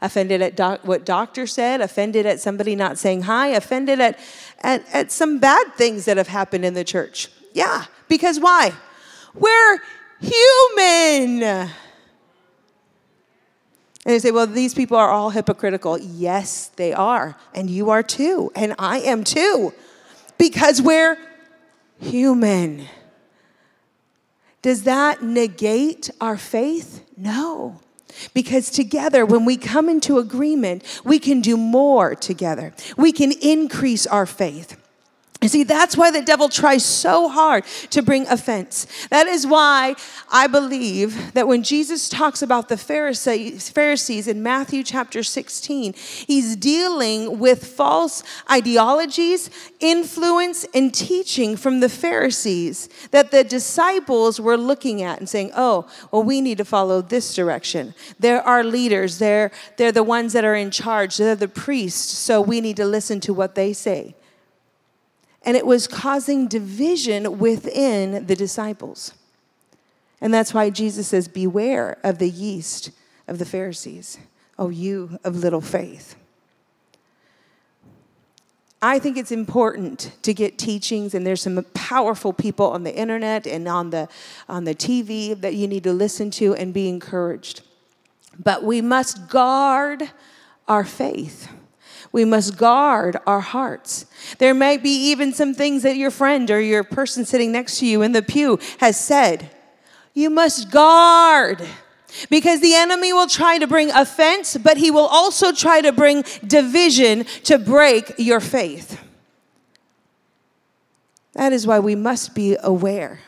offended 0.00 0.42
at 0.42 0.56
doc- 0.56 0.84
what 0.84 1.04
doctor 1.04 1.46
said, 1.46 1.80
offended 1.80 2.26
at 2.26 2.40
somebody 2.40 2.76
not 2.76 2.98
saying 2.98 3.22
hi, 3.22 3.48
offended 3.48 4.00
at, 4.00 4.18
at, 4.60 4.84
at 4.92 5.10
some 5.10 5.38
bad 5.38 5.74
things 5.74 6.04
that 6.04 6.16
have 6.16 6.28
happened 6.28 6.64
in 6.64 6.74
the 6.74 6.84
church. 6.84 7.28
Yeah, 7.52 7.84
because 8.08 8.38
why? 8.38 8.72
We're 9.34 9.78
human. 10.20 11.70
And 14.06 14.14
they 14.14 14.20
say, 14.20 14.30
well, 14.30 14.46
these 14.46 14.72
people 14.72 14.96
are 14.96 15.10
all 15.10 15.30
hypocritical. 15.30 15.98
Yes, 15.98 16.68
they 16.76 16.92
are. 16.92 17.36
And 17.52 17.68
you 17.68 17.90
are 17.90 18.04
too. 18.04 18.52
And 18.54 18.76
I 18.78 19.00
am 19.00 19.24
too. 19.24 19.74
Because 20.38 20.80
we're 20.80 21.18
human. 21.98 22.86
Does 24.62 24.84
that 24.84 25.24
negate 25.24 26.08
our 26.20 26.36
faith? 26.36 27.04
No. 27.16 27.80
Because 28.32 28.70
together, 28.70 29.26
when 29.26 29.44
we 29.44 29.56
come 29.56 29.88
into 29.88 30.18
agreement, 30.18 30.84
we 31.04 31.18
can 31.18 31.40
do 31.40 31.56
more 31.56 32.14
together. 32.14 32.72
We 32.96 33.10
can 33.10 33.32
increase 33.32 34.06
our 34.06 34.24
faith. 34.24 34.80
You 35.42 35.48
see, 35.48 35.64
that's 35.64 35.96
why 35.96 36.10
the 36.10 36.22
devil 36.22 36.48
tries 36.48 36.84
so 36.84 37.28
hard 37.28 37.64
to 37.90 38.02
bring 38.02 38.26
offense. 38.26 38.86
That 39.10 39.26
is 39.26 39.46
why 39.46 39.94
I 40.32 40.46
believe 40.46 41.34
that 41.34 41.46
when 41.46 41.62
Jesus 41.62 42.08
talks 42.08 42.40
about 42.40 42.70
the 42.70 42.78
Pharisees, 42.78 43.68
Pharisees 43.68 44.28
in 44.28 44.42
Matthew 44.42 44.82
chapter 44.82 45.22
16, 45.22 45.92
he's 45.92 46.56
dealing 46.56 47.38
with 47.38 47.66
false 47.66 48.22
ideologies, 48.50 49.50
influence, 49.78 50.64
and 50.74 50.94
teaching 50.94 51.56
from 51.56 51.80
the 51.80 51.90
Pharisees 51.90 52.88
that 53.10 53.30
the 53.30 53.44
disciples 53.44 54.40
were 54.40 54.56
looking 54.56 55.02
at 55.02 55.18
and 55.18 55.28
saying, 55.28 55.50
oh, 55.54 55.86
well, 56.12 56.22
we 56.22 56.40
need 56.40 56.56
to 56.58 56.64
follow 56.64 57.02
this 57.02 57.34
direction. 57.34 57.94
They're 58.18 58.42
our 58.42 58.64
leaders, 58.64 59.18
they're, 59.18 59.50
they're 59.76 59.92
the 59.92 60.02
ones 60.02 60.32
that 60.32 60.44
are 60.46 60.54
in 60.54 60.70
charge, 60.70 61.18
they're 61.18 61.36
the 61.36 61.46
priests, 61.46 62.16
so 62.16 62.40
we 62.40 62.62
need 62.62 62.76
to 62.78 62.86
listen 62.86 63.20
to 63.20 63.34
what 63.34 63.54
they 63.54 63.74
say 63.74 64.14
and 65.46 65.56
it 65.56 65.64
was 65.64 65.86
causing 65.86 66.48
division 66.48 67.38
within 67.38 68.26
the 68.26 68.34
disciples. 68.34 69.14
And 70.20 70.34
that's 70.34 70.52
why 70.52 70.70
Jesus 70.70 71.06
says, 71.08 71.28
Beware 71.28 71.98
of 72.02 72.18
the 72.18 72.28
yeast 72.28 72.90
of 73.28 73.38
the 73.38 73.44
Pharisees, 73.44 74.18
oh, 74.58 74.70
you 74.70 75.18
of 75.22 75.36
little 75.36 75.60
faith. 75.60 76.16
I 78.82 78.98
think 78.98 79.16
it's 79.16 79.32
important 79.32 80.12
to 80.22 80.34
get 80.34 80.58
teachings, 80.58 81.14
and 81.14 81.26
there's 81.26 81.42
some 81.42 81.64
powerful 81.74 82.32
people 82.32 82.66
on 82.70 82.82
the 82.82 82.94
internet 82.94 83.46
and 83.46 83.66
on 83.66 83.90
the, 83.90 84.08
on 84.48 84.64
the 84.64 84.74
TV 84.74 85.40
that 85.40 85.54
you 85.54 85.66
need 85.66 85.84
to 85.84 85.92
listen 85.92 86.30
to 86.32 86.54
and 86.54 86.74
be 86.74 86.88
encouraged. 86.88 87.62
But 88.38 88.64
we 88.64 88.80
must 88.80 89.28
guard 89.28 90.10
our 90.68 90.84
faith. 90.84 91.48
We 92.16 92.24
must 92.24 92.56
guard 92.56 93.18
our 93.26 93.40
hearts. 93.40 94.06
There 94.38 94.54
may 94.54 94.78
be 94.78 95.10
even 95.10 95.34
some 95.34 95.52
things 95.52 95.82
that 95.82 95.98
your 95.98 96.10
friend 96.10 96.50
or 96.50 96.58
your 96.58 96.82
person 96.82 97.26
sitting 97.26 97.52
next 97.52 97.78
to 97.80 97.86
you 97.86 98.00
in 98.00 98.12
the 98.12 98.22
pew 98.22 98.58
has 98.78 98.98
said. 98.98 99.50
You 100.14 100.30
must 100.30 100.70
guard 100.70 101.60
because 102.30 102.62
the 102.62 102.74
enemy 102.74 103.12
will 103.12 103.26
try 103.26 103.58
to 103.58 103.66
bring 103.66 103.90
offense, 103.90 104.56
but 104.56 104.78
he 104.78 104.90
will 104.90 105.04
also 105.04 105.52
try 105.52 105.82
to 105.82 105.92
bring 105.92 106.24
division 106.46 107.24
to 107.44 107.58
break 107.58 108.14
your 108.16 108.40
faith. 108.40 108.98
That 111.34 111.52
is 111.52 111.66
why 111.66 111.80
we 111.80 111.94
must 111.94 112.34
be 112.34 112.56
aware. 112.62 113.20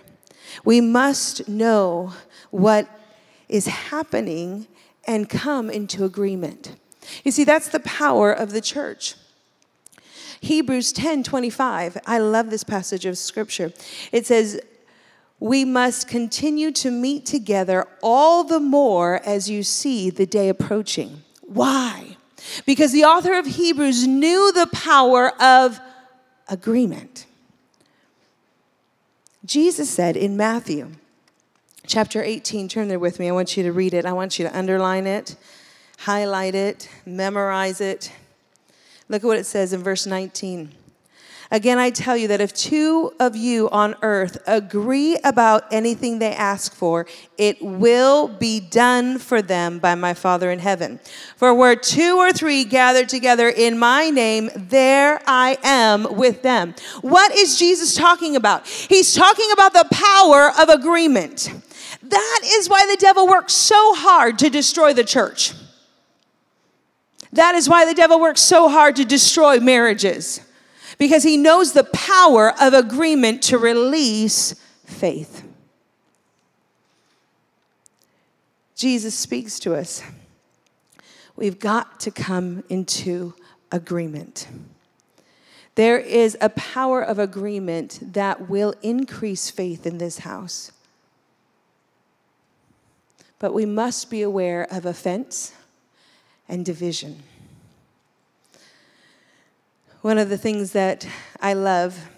We 0.64 0.80
must 0.80 1.46
know 1.46 2.14
what 2.50 2.88
is 3.50 3.66
happening 3.66 4.66
and 5.06 5.28
come 5.28 5.68
into 5.68 6.06
agreement. 6.06 6.77
You 7.24 7.30
see, 7.30 7.44
that's 7.44 7.68
the 7.68 7.80
power 7.80 8.32
of 8.32 8.52
the 8.52 8.60
church. 8.60 9.14
Hebrews 10.40 10.92
10 10.92 11.22
25. 11.24 11.98
I 12.06 12.18
love 12.18 12.50
this 12.50 12.64
passage 12.64 13.06
of 13.06 13.18
scripture. 13.18 13.72
It 14.12 14.26
says, 14.26 14.60
We 15.40 15.64
must 15.64 16.08
continue 16.08 16.70
to 16.72 16.90
meet 16.90 17.26
together 17.26 17.86
all 18.02 18.44
the 18.44 18.60
more 18.60 19.20
as 19.24 19.50
you 19.50 19.62
see 19.62 20.10
the 20.10 20.26
day 20.26 20.48
approaching. 20.48 21.22
Why? 21.42 22.16
Because 22.66 22.92
the 22.92 23.04
author 23.04 23.36
of 23.36 23.46
Hebrews 23.46 24.06
knew 24.06 24.52
the 24.52 24.68
power 24.68 25.30
of 25.42 25.80
agreement. 26.48 27.26
Jesus 29.44 29.90
said 29.90 30.16
in 30.16 30.36
Matthew 30.36 30.92
chapter 31.86 32.22
18, 32.22 32.68
turn 32.68 32.88
there 32.88 32.98
with 32.98 33.18
me. 33.18 33.28
I 33.28 33.32
want 33.32 33.56
you 33.56 33.62
to 33.64 33.72
read 33.72 33.94
it, 33.94 34.04
I 34.04 34.12
want 34.12 34.38
you 34.38 34.46
to 34.46 34.56
underline 34.56 35.06
it 35.06 35.36
highlight 35.98 36.54
it, 36.54 36.88
memorize 37.04 37.80
it. 37.80 38.12
Look 39.08 39.24
at 39.24 39.26
what 39.26 39.38
it 39.38 39.46
says 39.46 39.72
in 39.72 39.82
verse 39.82 40.06
19. 40.06 40.72
Again, 41.50 41.78
I 41.78 41.88
tell 41.88 42.14
you 42.14 42.28
that 42.28 42.42
if 42.42 42.52
two 42.52 43.10
of 43.18 43.34
you 43.34 43.70
on 43.70 43.94
earth 44.02 44.36
agree 44.46 45.16
about 45.24 45.64
anything 45.72 46.18
they 46.18 46.34
ask 46.34 46.74
for, 46.74 47.06
it 47.38 47.62
will 47.62 48.28
be 48.28 48.60
done 48.60 49.18
for 49.18 49.40
them 49.40 49.78
by 49.78 49.94
my 49.94 50.12
Father 50.12 50.50
in 50.50 50.58
heaven. 50.58 51.00
For 51.36 51.54
where 51.54 51.74
two 51.74 52.18
or 52.18 52.34
three 52.34 52.64
gather 52.64 53.06
together 53.06 53.48
in 53.48 53.78
my 53.78 54.10
name, 54.10 54.50
there 54.54 55.22
I 55.26 55.56
am 55.62 56.16
with 56.16 56.42
them. 56.42 56.74
What 57.00 57.34
is 57.34 57.58
Jesus 57.58 57.94
talking 57.94 58.36
about? 58.36 58.66
He's 58.66 59.14
talking 59.14 59.48
about 59.54 59.72
the 59.72 59.88
power 59.90 60.52
of 60.60 60.68
agreement. 60.68 61.50
That 62.02 62.40
is 62.44 62.68
why 62.68 62.86
the 62.90 63.00
devil 63.00 63.26
works 63.26 63.54
so 63.54 63.94
hard 63.94 64.38
to 64.40 64.50
destroy 64.50 64.92
the 64.92 65.04
church. 65.04 65.54
That 67.32 67.54
is 67.54 67.68
why 67.68 67.84
the 67.84 67.94
devil 67.94 68.20
works 68.20 68.40
so 68.40 68.68
hard 68.68 68.96
to 68.96 69.04
destroy 69.04 69.60
marriages, 69.60 70.40
because 70.96 71.22
he 71.22 71.36
knows 71.36 71.72
the 71.72 71.84
power 71.84 72.54
of 72.60 72.72
agreement 72.72 73.42
to 73.44 73.58
release 73.58 74.54
faith. 74.84 75.44
Jesus 78.74 79.14
speaks 79.14 79.58
to 79.60 79.74
us. 79.74 80.02
We've 81.36 81.58
got 81.58 82.00
to 82.00 82.10
come 82.10 82.64
into 82.68 83.34
agreement. 83.70 84.48
There 85.74 85.98
is 85.98 86.36
a 86.40 86.48
power 86.48 87.02
of 87.02 87.18
agreement 87.18 88.14
that 88.14 88.48
will 88.48 88.74
increase 88.82 89.50
faith 89.50 89.86
in 89.86 89.98
this 89.98 90.20
house. 90.20 90.72
But 93.38 93.54
we 93.54 93.66
must 93.66 94.10
be 94.10 94.22
aware 94.22 94.66
of 94.72 94.84
offense 94.84 95.52
and 96.48 96.64
division. 96.64 97.22
One 100.00 100.18
of 100.18 100.28
the 100.28 100.38
things 100.38 100.72
that 100.72 101.06
I 101.40 101.52
love 101.54 102.08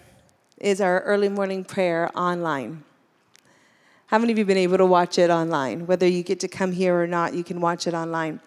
is 0.57 0.79
our 0.79 1.01
early 1.01 1.29
morning 1.29 1.63
prayer 1.63 2.09
online. 2.15 2.83
How 4.07 4.17
many 4.17 4.31
of 4.31 4.37
you 4.37 4.45
been 4.45 4.57
able 4.57 4.77
to 4.77 4.85
watch 4.85 5.17
it 5.17 5.29
online? 5.29 5.87
Whether 5.87 6.07
you 6.07 6.21
get 6.21 6.39
to 6.41 6.47
come 6.47 6.71
here 6.71 6.99
or 6.99 7.07
not, 7.07 7.33
you 7.33 7.43
can 7.43 7.59
watch 7.59 7.87
it 7.87 7.93
online. 7.93 8.39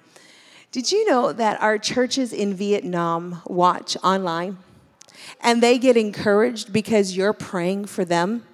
Did 0.71 0.93
you 0.93 1.09
know 1.09 1.33
that 1.33 1.61
our 1.61 1.79
churches 1.79 2.33
in 2.33 2.55
Vietnam 2.55 3.41
watch 3.47 3.97
online 4.05 4.59
and 5.41 5.63
they 5.63 5.79
get 5.79 5.97
encouraged 5.97 6.73
because 6.73 7.17
you're 7.17 7.33
praying 7.33 7.87
for 7.87 8.05
them? 8.05 8.45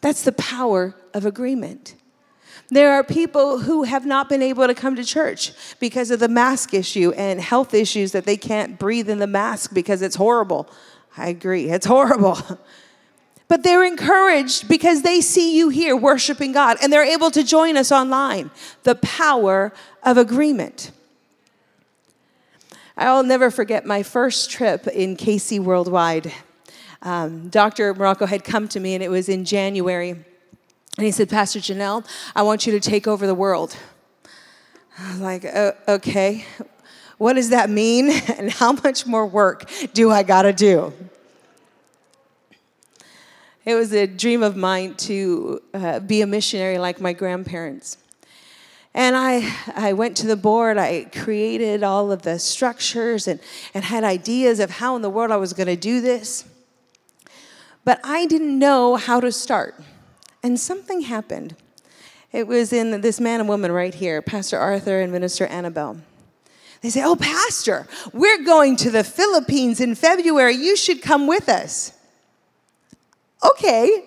That's 0.00 0.22
the 0.22 0.32
power 0.32 0.94
of 1.14 1.26
agreement. 1.26 1.94
There 2.72 2.94
are 2.94 3.04
people 3.04 3.58
who 3.58 3.82
have 3.82 4.06
not 4.06 4.30
been 4.30 4.40
able 4.40 4.66
to 4.66 4.74
come 4.74 4.96
to 4.96 5.04
church 5.04 5.52
because 5.78 6.10
of 6.10 6.20
the 6.20 6.28
mask 6.28 6.72
issue 6.72 7.12
and 7.18 7.38
health 7.38 7.74
issues 7.74 8.12
that 8.12 8.24
they 8.24 8.38
can't 8.38 8.78
breathe 8.78 9.10
in 9.10 9.18
the 9.18 9.26
mask 9.26 9.74
because 9.74 10.00
it's 10.00 10.16
horrible. 10.16 10.66
I 11.14 11.28
agree, 11.28 11.68
it's 11.68 11.84
horrible. 11.86 12.38
But 13.48 13.64
they're 13.64 13.84
encouraged 13.84 14.66
because 14.66 15.02
they 15.02 15.20
see 15.20 15.58
you 15.58 15.68
here 15.68 15.94
worshiping 15.94 16.52
God 16.52 16.78
and 16.82 16.90
they're 16.90 17.04
able 17.04 17.30
to 17.32 17.44
join 17.44 17.76
us 17.76 17.92
online. 17.92 18.50
The 18.84 18.94
power 18.94 19.74
of 20.02 20.16
agreement. 20.16 20.90
I'll 22.96 23.24
never 23.24 23.50
forget 23.50 23.84
my 23.84 24.02
first 24.02 24.50
trip 24.50 24.86
in 24.86 25.18
KC 25.18 25.60
Worldwide. 25.60 26.32
Um, 27.02 27.50
Dr. 27.50 27.92
Marocco 27.92 28.26
had 28.26 28.42
come 28.42 28.68
to 28.68 28.80
me, 28.80 28.94
and 28.94 29.02
it 29.02 29.10
was 29.10 29.28
in 29.28 29.44
January. 29.44 30.24
And 30.96 31.06
he 31.06 31.10
said, 31.10 31.28
Pastor 31.28 31.58
Janelle, 31.58 32.06
I 32.36 32.42
want 32.42 32.66
you 32.66 32.72
to 32.72 32.80
take 32.80 33.06
over 33.06 33.26
the 33.26 33.34
world. 33.34 33.76
I 34.98 35.10
was 35.10 35.20
like, 35.20 35.44
uh, 35.44 35.72
okay, 35.88 36.44
what 37.16 37.34
does 37.34 37.50
that 37.50 37.70
mean? 37.70 38.10
And 38.38 38.50
how 38.50 38.72
much 38.72 39.06
more 39.06 39.26
work 39.26 39.70
do 39.94 40.10
I 40.10 40.22
gotta 40.22 40.52
do? 40.52 40.92
It 43.64 43.74
was 43.74 43.92
a 43.92 44.06
dream 44.06 44.42
of 44.42 44.56
mine 44.56 44.96
to 44.96 45.62
uh, 45.72 46.00
be 46.00 46.20
a 46.20 46.26
missionary 46.26 46.78
like 46.78 47.00
my 47.00 47.12
grandparents. 47.12 47.96
And 48.92 49.16
I, 49.16 49.54
I 49.74 49.92
went 49.94 50.16
to 50.18 50.26
the 50.26 50.36
board, 50.36 50.76
I 50.76 51.04
created 51.04 51.82
all 51.82 52.12
of 52.12 52.22
the 52.22 52.38
structures 52.38 53.26
and, 53.26 53.40
and 53.72 53.84
had 53.84 54.04
ideas 54.04 54.60
of 54.60 54.70
how 54.70 54.96
in 54.96 55.02
the 55.02 55.08
world 55.08 55.30
I 55.30 55.36
was 55.36 55.52
going 55.52 55.68
to 55.68 55.76
do 55.76 56.00
this. 56.00 56.44
But 57.84 58.00
I 58.04 58.26
didn't 58.26 58.58
know 58.58 58.96
how 58.96 59.20
to 59.20 59.32
start. 59.32 59.74
And 60.42 60.58
something 60.58 61.02
happened. 61.02 61.56
It 62.32 62.46
was 62.46 62.72
in 62.72 63.00
this 63.02 63.20
man 63.20 63.40
and 63.40 63.48
woman 63.48 63.70
right 63.70 63.94
here, 63.94 64.22
Pastor 64.22 64.58
Arthur 64.58 65.00
and 65.00 65.12
Minister 65.12 65.46
Annabelle. 65.46 66.00
They 66.80 66.90
say, 66.90 67.02
Oh, 67.04 67.14
Pastor, 67.14 67.86
we're 68.12 68.42
going 68.42 68.76
to 68.76 68.90
the 68.90 69.04
Philippines 69.04 69.80
in 69.80 69.94
February. 69.94 70.56
You 70.56 70.76
should 70.76 71.02
come 71.02 71.26
with 71.26 71.48
us. 71.48 71.92
Okay, 73.44 74.04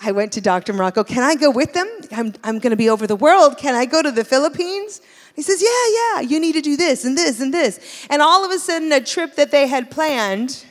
I 0.00 0.12
went 0.12 0.32
to 0.32 0.40
Dr. 0.40 0.72
Marocco. 0.72 1.06
Can 1.06 1.22
I 1.22 1.34
go 1.34 1.50
with 1.50 1.72
them? 1.72 1.88
I'm, 2.12 2.34
I'm 2.44 2.58
going 2.60 2.70
to 2.70 2.76
be 2.76 2.88
over 2.88 3.06
the 3.06 3.16
world. 3.16 3.58
Can 3.58 3.74
I 3.74 3.84
go 3.84 4.02
to 4.02 4.10
the 4.10 4.24
Philippines? 4.24 5.00
He 5.34 5.42
says, 5.42 5.62
Yeah, 5.62 6.18
yeah, 6.20 6.20
you 6.20 6.40
need 6.40 6.54
to 6.54 6.60
do 6.60 6.76
this 6.76 7.04
and 7.04 7.16
this 7.16 7.40
and 7.40 7.52
this. 7.52 8.06
And 8.08 8.22
all 8.22 8.44
of 8.44 8.52
a 8.52 8.58
sudden, 8.58 8.92
a 8.92 9.00
trip 9.00 9.34
that 9.36 9.50
they 9.50 9.66
had 9.66 9.90
planned 9.90 10.64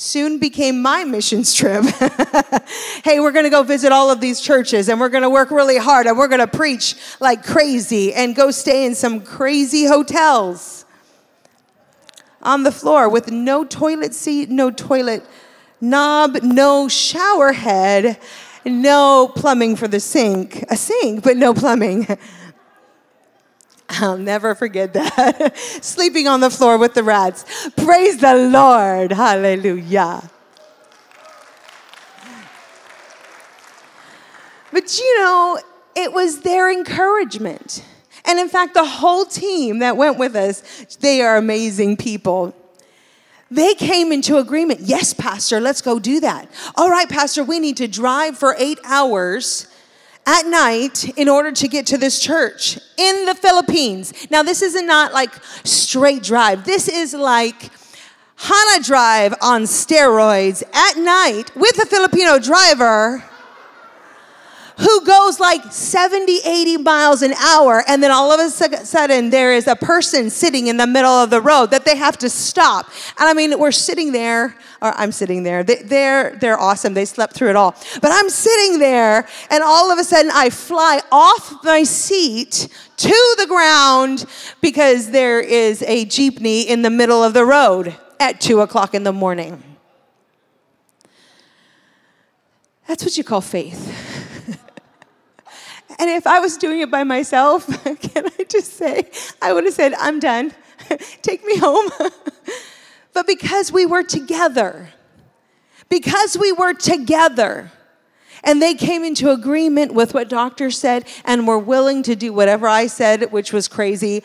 soon 0.00 0.38
became 0.38 0.80
my 0.80 1.02
missions 1.02 1.52
trip. 1.52 1.82
hey, 3.04 3.18
we're 3.18 3.32
going 3.32 3.44
to 3.44 3.50
go 3.50 3.64
visit 3.64 3.90
all 3.90 4.12
of 4.12 4.20
these 4.20 4.40
churches 4.40 4.88
and 4.88 5.00
we're 5.00 5.08
going 5.08 5.24
to 5.24 5.30
work 5.30 5.50
really 5.50 5.76
hard 5.76 6.06
and 6.06 6.16
we're 6.16 6.28
going 6.28 6.38
to 6.38 6.46
preach 6.46 6.94
like 7.18 7.44
crazy 7.44 8.14
and 8.14 8.36
go 8.36 8.52
stay 8.52 8.86
in 8.86 8.94
some 8.94 9.20
crazy 9.20 9.86
hotels 9.86 10.84
on 12.40 12.62
the 12.62 12.70
floor 12.70 13.08
with 13.08 13.32
no 13.32 13.64
toilet 13.64 14.14
seat, 14.14 14.48
no 14.48 14.70
toilet 14.70 15.26
knob, 15.80 16.38
no 16.44 16.86
shower 16.86 17.52
head, 17.52 18.20
no 18.64 19.32
plumbing 19.34 19.74
for 19.74 19.88
the 19.88 19.98
sink. 19.98 20.64
A 20.70 20.76
sink, 20.76 21.24
but 21.24 21.36
no 21.36 21.52
plumbing. 21.52 22.06
I'll 23.88 24.18
never 24.18 24.54
forget 24.54 24.92
that. 24.92 25.56
Sleeping 25.82 26.28
on 26.28 26.40
the 26.40 26.50
floor 26.50 26.78
with 26.78 26.94
the 26.94 27.02
rats. 27.02 27.70
Praise 27.76 28.18
the 28.18 28.34
Lord. 28.34 29.12
Hallelujah. 29.12 30.30
But 34.70 34.98
you 34.98 35.18
know, 35.20 35.58
it 35.96 36.12
was 36.12 36.40
their 36.42 36.70
encouragement. 36.70 37.84
And 38.24 38.38
in 38.38 38.48
fact, 38.48 38.74
the 38.74 38.84
whole 38.84 39.24
team 39.24 39.78
that 39.78 39.96
went 39.96 40.18
with 40.18 40.36
us, 40.36 40.60
they 41.00 41.22
are 41.22 41.36
amazing 41.36 41.96
people. 41.96 42.54
They 43.50 43.74
came 43.74 44.12
into 44.12 44.36
agreement. 44.36 44.80
Yes, 44.80 45.14
Pastor, 45.14 45.60
let's 45.60 45.80
go 45.80 45.98
do 45.98 46.20
that. 46.20 46.50
All 46.76 46.90
right, 46.90 47.08
Pastor, 47.08 47.42
we 47.42 47.58
need 47.58 47.78
to 47.78 47.88
drive 47.88 48.36
for 48.36 48.54
eight 48.58 48.78
hours 48.84 49.66
at 50.28 50.46
night 50.46 51.08
in 51.16 51.26
order 51.26 51.50
to 51.50 51.66
get 51.66 51.86
to 51.86 51.96
this 51.96 52.20
church 52.20 52.78
in 52.98 53.24
the 53.24 53.34
Philippines. 53.34 54.12
Now, 54.30 54.42
this 54.42 54.60
is 54.60 54.80
not 54.82 55.14
like 55.14 55.32
straight 55.64 56.22
drive, 56.22 56.64
this 56.64 56.86
is 56.86 57.14
like 57.14 57.70
Hana 58.36 58.84
Drive 58.84 59.34
on 59.40 59.62
steroids 59.62 60.62
at 60.74 60.98
night 60.98 61.56
with 61.56 61.82
a 61.82 61.86
Filipino 61.86 62.38
driver 62.38 63.24
who 64.78 65.04
goes 65.04 65.40
like 65.40 65.72
70, 65.72 66.40
80 66.44 66.76
miles 66.78 67.22
an 67.22 67.32
hour, 67.34 67.82
and 67.88 68.02
then 68.02 68.10
all 68.12 68.32
of 68.32 68.38
a 68.38 68.48
sudden 68.48 69.30
there 69.30 69.52
is 69.52 69.66
a 69.66 69.74
person 69.74 70.30
sitting 70.30 70.68
in 70.68 70.76
the 70.76 70.86
middle 70.86 71.10
of 71.10 71.30
the 71.30 71.40
road 71.40 71.70
that 71.72 71.84
they 71.84 71.96
have 71.96 72.16
to 72.18 72.30
stop. 72.30 72.86
And 73.18 73.28
I 73.28 73.34
mean, 73.34 73.58
we're 73.58 73.72
sitting 73.72 74.12
there, 74.12 74.54
or 74.80 74.92
I'm 74.96 75.10
sitting 75.10 75.42
there. 75.42 75.64
They, 75.64 75.82
they're, 75.82 76.36
they're 76.36 76.58
awesome. 76.58 76.94
They 76.94 77.06
slept 77.06 77.34
through 77.34 77.50
it 77.50 77.56
all. 77.56 77.74
But 78.00 78.12
I'm 78.12 78.30
sitting 78.30 78.78
there, 78.78 79.26
and 79.50 79.64
all 79.64 79.90
of 79.90 79.98
a 79.98 80.04
sudden 80.04 80.30
I 80.32 80.50
fly 80.50 81.00
off 81.10 81.64
my 81.64 81.82
seat 81.82 82.68
to 82.98 83.34
the 83.38 83.46
ground 83.48 84.26
because 84.60 85.10
there 85.10 85.40
is 85.40 85.82
a 85.82 86.06
jeepney 86.06 86.66
in 86.66 86.82
the 86.82 86.90
middle 86.90 87.24
of 87.24 87.34
the 87.34 87.44
road 87.44 87.96
at 88.20 88.40
two 88.40 88.60
o'clock 88.60 88.94
in 88.94 89.02
the 89.02 89.12
morning. 89.12 89.62
That's 92.86 93.04
what 93.04 93.16
you 93.18 93.24
call 93.24 93.40
faith. 93.40 94.64
And 95.98 96.08
if 96.08 96.26
I 96.26 96.38
was 96.38 96.56
doing 96.56 96.80
it 96.80 96.90
by 96.90 97.04
myself, 97.04 97.66
can 98.00 98.26
I 98.38 98.44
just 98.44 98.74
say, 98.74 99.10
I 99.42 99.52
would 99.52 99.64
have 99.64 99.74
said, 99.74 99.94
I'm 99.94 100.20
done. 100.20 100.52
Take 101.22 101.44
me 101.44 101.56
home. 101.56 101.90
but 103.12 103.26
because 103.26 103.72
we 103.72 103.84
were 103.84 104.04
together, 104.04 104.90
because 105.88 106.38
we 106.38 106.52
were 106.52 106.74
together, 106.74 107.72
and 108.44 108.62
they 108.62 108.74
came 108.74 109.02
into 109.02 109.30
agreement 109.30 109.92
with 109.92 110.14
what 110.14 110.28
doctor 110.28 110.70
said 110.70 111.06
and 111.24 111.46
were 111.46 111.58
willing 111.58 112.04
to 112.04 112.14
do 112.14 112.32
whatever 112.32 112.68
I 112.68 112.86
said, 112.86 113.32
which 113.32 113.52
was 113.52 113.66
crazy. 113.66 114.22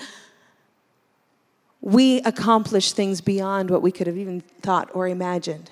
We 1.81 2.21
accomplished 2.21 2.95
things 2.95 3.21
beyond 3.21 3.71
what 3.71 3.81
we 3.81 3.91
could 3.91 4.05
have 4.05 4.17
even 4.17 4.41
thought 4.61 4.89
or 4.93 5.07
imagined. 5.07 5.71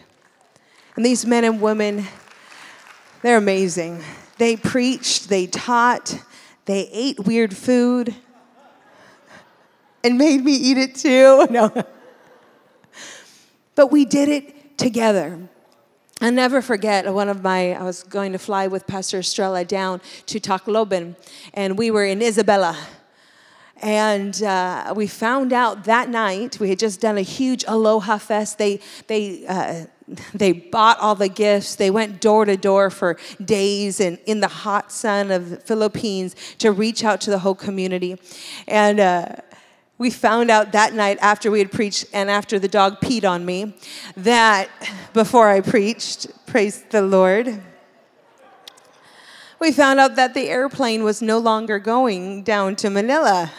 And 0.95 1.05
these 1.05 1.25
men 1.25 1.43
and 1.43 1.61
women, 1.61 2.05
they're 3.21 3.37
amazing. 3.37 4.03
They 4.41 4.55
preached, 4.55 5.29
they 5.29 5.45
taught, 5.45 6.19
they 6.65 6.89
ate 6.91 7.19
weird 7.19 7.55
food 7.55 8.15
and 10.03 10.17
made 10.17 10.43
me 10.43 10.53
eat 10.53 10.79
it 10.79 10.95
too. 10.95 11.45
No. 11.51 11.71
But 13.75 13.91
we 13.91 14.03
did 14.03 14.29
it 14.29 14.79
together. 14.79 15.37
I'll 16.21 16.31
never 16.31 16.63
forget 16.63 17.13
one 17.13 17.29
of 17.29 17.43
my, 17.43 17.73
I 17.73 17.83
was 17.83 18.01
going 18.01 18.31
to 18.31 18.39
fly 18.39 18.65
with 18.65 18.87
Pastor 18.87 19.19
Estrella 19.19 19.63
down 19.63 20.01
to 20.25 20.39
Tacloban, 20.39 21.17
and 21.53 21.77
we 21.77 21.91
were 21.91 22.05
in 22.05 22.17
Isabela. 22.17 22.75
And 23.79 24.41
uh, 24.41 24.95
we 24.95 25.05
found 25.05 25.53
out 25.53 25.83
that 25.83 26.09
night, 26.09 26.59
we 26.59 26.69
had 26.69 26.79
just 26.79 26.99
done 26.99 27.19
a 27.19 27.21
huge 27.21 27.63
Aloha 27.67 28.17
Fest. 28.17 28.57
They, 28.57 28.79
they 29.05 29.45
uh, 29.45 29.85
they 30.33 30.51
bought 30.51 30.99
all 30.99 31.15
the 31.15 31.29
gifts. 31.29 31.75
They 31.75 31.89
went 31.89 32.21
door 32.21 32.45
to 32.45 32.57
door 32.57 32.89
for 32.89 33.17
days 33.43 33.99
and 33.99 34.19
in 34.25 34.39
the 34.39 34.47
hot 34.47 34.91
sun 34.91 35.31
of 35.31 35.49
the 35.49 35.57
Philippines 35.57 36.35
to 36.59 36.71
reach 36.71 37.03
out 37.03 37.21
to 37.21 37.29
the 37.29 37.39
whole 37.39 37.55
community. 37.55 38.17
And 38.67 38.99
uh, 38.99 39.35
we 39.97 40.09
found 40.09 40.49
out 40.49 40.71
that 40.71 40.93
night 40.93 41.17
after 41.21 41.51
we 41.51 41.59
had 41.59 41.71
preached 41.71 42.05
and 42.13 42.29
after 42.29 42.57
the 42.57 42.67
dog 42.67 42.99
peed 43.01 43.23
on 43.23 43.45
me 43.45 43.75
that 44.17 44.69
before 45.13 45.49
I 45.49 45.61
preached, 45.61 46.27
praise 46.47 46.83
the 46.89 47.01
Lord, 47.01 47.61
we 49.59 49.71
found 49.71 49.99
out 49.99 50.15
that 50.15 50.33
the 50.33 50.49
airplane 50.49 51.03
was 51.03 51.21
no 51.21 51.37
longer 51.37 51.77
going 51.77 52.41
down 52.41 52.75
to 52.77 52.89
Manila. 52.89 53.51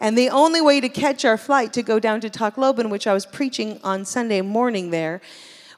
And 0.00 0.18
the 0.18 0.28
only 0.28 0.60
way 0.60 0.82
to 0.82 0.88
catch 0.90 1.24
our 1.24 1.38
flight 1.38 1.72
to 1.72 1.82
go 1.82 1.98
down 1.98 2.20
to 2.20 2.28
Tacloban, 2.28 2.90
which 2.90 3.06
I 3.06 3.14
was 3.14 3.24
preaching 3.24 3.80
on 3.82 4.04
Sunday 4.04 4.42
morning 4.42 4.90
there, 4.90 5.22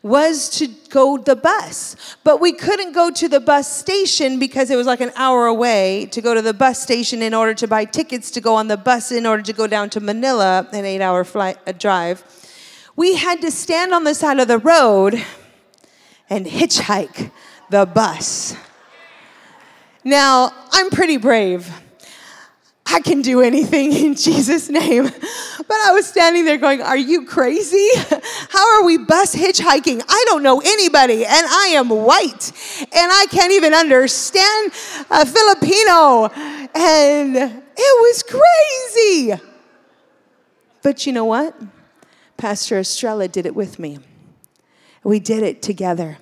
was 0.06 0.48
to 0.58 0.68
go 0.88 1.18
the 1.18 1.36
bus. 1.36 1.96
But 2.24 2.40
we 2.40 2.52
couldn't 2.52 2.92
go 2.92 3.10
to 3.10 3.28
the 3.28 3.40
bus 3.40 3.70
station 3.70 4.38
because 4.38 4.70
it 4.70 4.76
was 4.76 4.86
like 4.86 5.00
an 5.00 5.12
hour 5.16 5.46
away 5.46 6.06
to 6.12 6.20
go 6.20 6.34
to 6.34 6.42
the 6.42 6.54
bus 6.54 6.80
station 6.80 7.22
in 7.22 7.34
order 7.34 7.54
to 7.54 7.66
buy 7.66 7.84
tickets 7.84 8.30
to 8.32 8.40
go 8.40 8.54
on 8.54 8.68
the 8.68 8.76
bus 8.76 9.12
in 9.12 9.26
order 9.26 9.42
to 9.42 9.52
go 9.52 9.66
down 9.66 9.90
to 9.90 10.00
Manila, 10.00 10.68
an 10.72 10.84
eight 10.84 11.00
hour 11.00 11.24
flight, 11.24 11.58
a 11.66 11.72
drive. 11.72 12.24
We 12.94 13.16
had 13.16 13.40
to 13.42 13.50
stand 13.50 13.92
on 13.92 14.04
the 14.04 14.14
side 14.14 14.38
of 14.38 14.48
the 14.48 14.58
road 14.58 15.22
and 16.30 16.46
hitchhike 16.46 17.30
the 17.70 17.84
bus. 17.84 18.56
Now, 20.04 20.52
I'm 20.70 20.90
pretty 20.90 21.16
brave. 21.16 21.68
I 22.86 23.00
can 23.00 23.20
do 23.20 23.40
anything 23.40 23.92
in 23.92 24.14
Jesus' 24.14 24.68
name. 24.68 25.04
But 25.04 25.76
I 25.84 25.90
was 25.92 26.06
standing 26.06 26.44
there 26.44 26.58
going, 26.58 26.80
Are 26.80 26.96
you 26.96 27.26
crazy? 27.26 27.88
How 28.50 28.76
are 28.76 28.84
we 28.84 28.98
bus 28.98 29.34
hitchhiking? 29.34 30.02
I 30.08 30.24
don't 30.26 30.42
know 30.42 30.60
anybody, 30.60 31.24
and 31.24 31.46
I 31.48 31.72
am 31.74 31.88
white, 31.88 32.52
and 32.80 33.12
I 33.12 33.26
can't 33.30 33.52
even 33.52 33.74
understand 33.74 34.72
a 35.10 35.26
Filipino. 35.26 36.30
And 36.74 37.36
it 37.36 37.62
was 37.76 38.22
crazy. 38.22 39.40
But 40.82 41.06
you 41.06 41.12
know 41.12 41.24
what? 41.24 41.60
Pastor 42.36 42.78
Estrella 42.78 43.26
did 43.26 43.46
it 43.46 43.54
with 43.54 43.78
me. 43.78 43.98
We 45.02 45.18
did 45.20 45.42
it 45.42 45.62
together 45.62 46.18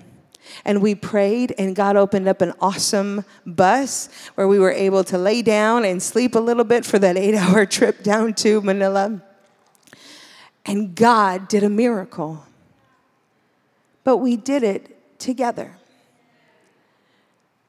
and 0.64 0.80
we 0.80 0.94
prayed, 0.94 1.54
and 1.58 1.76
God 1.76 1.96
opened 1.96 2.26
up 2.26 2.40
an 2.40 2.52
awesome 2.60 3.24
bus 3.44 4.08
where 4.34 4.48
we 4.48 4.58
were 4.58 4.72
able 4.72 5.04
to 5.04 5.18
lay 5.18 5.42
down 5.42 5.84
and 5.84 6.02
sleep 6.02 6.34
a 6.34 6.38
little 6.38 6.64
bit 6.64 6.84
for 6.86 6.98
that 6.98 7.16
eight 7.24 7.34
hour 7.34 7.66
trip 7.66 8.02
down 8.02 8.34
to 8.34 8.60
Manila. 8.62 9.20
And 10.66 10.94
God 10.94 11.48
did 11.48 11.62
a 11.62 11.68
miracle. 11.68 12.46
But 14.02 14.18
we 14.18 14.36
did 14.36 14.62
it 14.62 15.18
together 15.18 15.76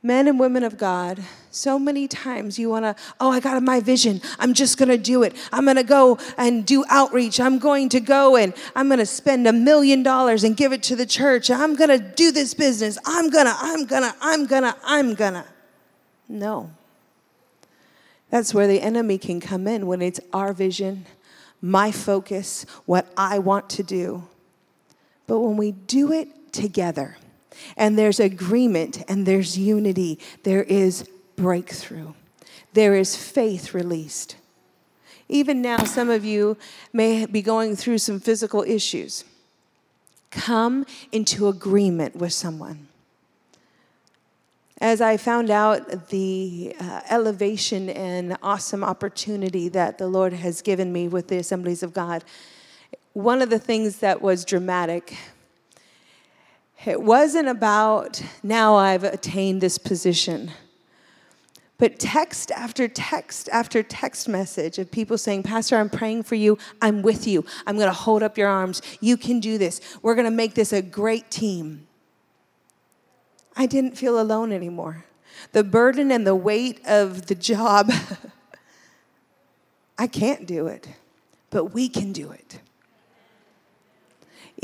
men 0.05 0.27
and 0.27 0.39
women 0.39 0.63
of 0.63 0.77
God, 0.77 1.19
so 1.49 1.79
many 1.79 2.07
times 2.07 2.59
you 2.59 2.69
want 2.69 2.85
to, 2.85 2.95
oh, 3.19 3.31
I 3.31 3.39
got 3.39 3.61
my 3.63 3.79
vision. 3.79 4.21
I'm 4.37 4.53
just 4.53 4.77
going 4.77 4.89
to 4.89 4.99
do 4.99 5.23
it. 5.23 5.35
I'm 5.51 5.63
going 5.63 5.77
to 5.77 5.83
go 5.83 6.19
and 6.37 6.63
do 6.63 6.85
outreach. 6.89 7.39
I'm 7.39 7.57
going 7.57 7.89
to 7.89 7.99
go 7.99 8.35
and 8.35 8.53
I'm 8.75 8.87
going 8.87 8.99
to 8.99 9.05
spend 9.07 9.47
a 9.47 9.53
million 9.53 10.03
dollars 10.03 10.43
and 10.43 10.55
give 10.55 10.71
it 10.73 10.83
to 10.83 10.95
the 10.95 11.07
church. 11.07 11.49
I'm 11.49 11.75
going 11.75 11.89
to 11.89 11.97
do 11.97 12.31
this 12.31 12.53
business. 12.53 12.99
I'm 13.03 13.31
going 13.31 13.47
to, 13.47 13.55
I'm 13.57 13.85
going 13.85 14.03
to, 14.03 14.15
I'm 14.21 14.45
going 14.45 14.63
to, 14.63 14.75
I'm 14.83 15.15
going 15.15 15.33
to. 15.33 15.45
No. 16.29 16.69
That's 18.29 18.53
where 18.53 18.67
the 18.67 18.81
enemy 18.81 19.17
can 19.17 19.39
come 19.39 19.67
in 19.67 19.87
when 19.87 20.03
it's 20.03 20.19
our 20.33 20.53
vision, 20.53 21.05
my 21.61 21.91
focus, 21.91 22.65
what 22.85 23.11
I 23.17 23.39
want 23.39 23.71
to 23.71 23.83
do. 23.83 24.27
But 25.25 25.39
when 25.39 25.57
we 25.57 25.71
do 25.71 26.11
it 26.11 26.53
together, 26.53 27.17
and 27.77 27.97
there's 27.97 28.19
agreement 28.19 29.03
and 29.07 29.25
there's 29.25 29.57
unity. 29.57 30.19
There 30.43 30.63
is 30.63 31.09
breakthrough. 31.35 32.13
There 32.73 32.95
is 32.95 33.15
faith 33.15 33.73
released. 33.73 34.35
Even 35.27 35.61
now, 35.61 35.83
some 35.83 36.09
of 36.09 36.23
you 36.23 36.57
may 36.93 37.25
be 37.25 37.41
going 37.41 37.75
through 37.75 37.97
some 37.97 38.19
physical 38.19 38.63
issues. 38.63 39.23
Come 40.29 40.85
into 41.11 41.47
agreement 41.47 42.15
with 42.15 42.33
someone. 42.33 42.87
As 44.81 44.99
I 44.99 45.15
found 45.15 45.49
out 45.49 46.09
the 46.09 46.75
uh, 46.79 47.01
elevation 47.09 47.89
and 47.89 48.37
awesome 48.43 48.83
opportunity 48.83 49.69
that 49.69 49.97
the 49.97 50.07
Lord 50.07 50.33
has 50.33 50.61
given 50.61 50.91
me 50.91 51.07
with 51.07 51.29
the 51.29 51.37
Assemblies 51.37 51.81
of 51.81 51.93
God, 51.93 52.23
one 53.13 53.41
of 53.41 53.49
the 53.49 53.57
things 53.57 53.99
that 53.99 54.21
was 54.21 54.43
dramatic 54.43 55.15
it 56.85 57.01
wasn't 57.01 57.47
about 57.47 58.21
now 58.43 58.75
I've 58.75 59.03
attained 59.03 59.61
this 59.61 59.77
position. 59.77 60.51
But 61.77 61.99
text 61.99 62.51
after 62.51 62.87
text 62.87 63.49
after 63.51 63.83
text 63.83 64.29
message 64.29 64.77
of 64.77 64.91
people 64.91 65.17
saying, 65.17 65.43
Pastor, 65.43 65.77
I'm 65.77 65.89
praying 65.89 66.23
for 66.23 66.35
you. 66.35 66.57
I'm 66.81 67.01
with 67.01 67.27
you. 67.27 67.43
I'm 67.67 67.75
going 67.75 67.89
to 67.89 67.93
hold 67.93 68.23
up 68.23 68.37
your 68.37 68.47
arms. 68.47 68.81
You 69.01 69.17
can 69.17 69.39
do 69.39 69.57
this. 69.57 69.81
We're 70.01 70.15
going 70.15 70.25
to 70.25 70.31
make 70.31 70.53
this 70.53 70.71
a 70.71 70.81
great 70.81 71.29
team. 71.29 71.87
I 73.57 73.65
didn't 73.65 73.97
feel 73.97 74.19
alone 74.19 74.51
anymore. 74.51 75.05
The 75.51 75.63
burden 75.63 76.11
and 76.11 76.25
the 76.25 76.35
weight 76.35 76.79
of 76.85 77.25
the 77.25 77.35
job, 77.35 77.91
I 79.97 80.07
can't 80.07 80.45
do 80.45 80.67
it, 80.67 80.87
but 81.49 81.73
we 81.73 81.89
can 81.89 82.13
do 82.13 82.31
it 82.31 82.59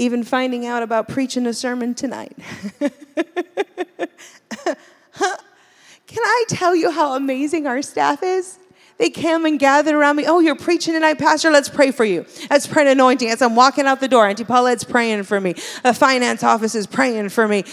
even 0.01 0.23
finding 0.23 0.65
out 0.65 0.81
about 0.81 1.07
preaching 1.07 1.45
a 1.45 1.53
sermon 1.53 1.93
tonight. 1.93 2.35
Can 2.79 2.87
I 6.17 6.45
tell 6.49 6.75
you 6.75 6.89
how 6.89 7.15
amazing 7.15 7.67
our 7.67 7.83
staff 7.83 8.23
is? 8.23 8.57
They 8.97 9.11
come 9.11 9.45
and 9.45 9.59
gather 9.59 9.95
around 9.95 10.15
me. 10.15 10.25
Oh, 10.25 10.39
you're 10.39 10.55
preaching 10.55 10.95
tonight, 10.95 11.19
Pastor. 11.19 11.51
Let's 11.51 11.69
pray 11.69 11.91
for 11.91 12.03
you. 12.03 12.25
Let's 12.49 12.65
pray 12.65 12.81
an 12.81 12.87
anointing. 12.87 13.29
As 13.29 13.43
I'm 13.43 13.55
walking 13.55 13.85
out 13.85 13.99
the 13.99 14.07
door, 14.07 14.27
Auntie 14.27 14.43
Paulette's 14.43 14.83
praying 14.83 15.23
for 15.23 15.39
me. 15.39 15.53
The 15.83 15.93
finance 15.93 16.43
office 16.43 16.73
is 16.73 16.87
praying 16.87 17.29
for 17.29 17.47
me. 17.47 17.63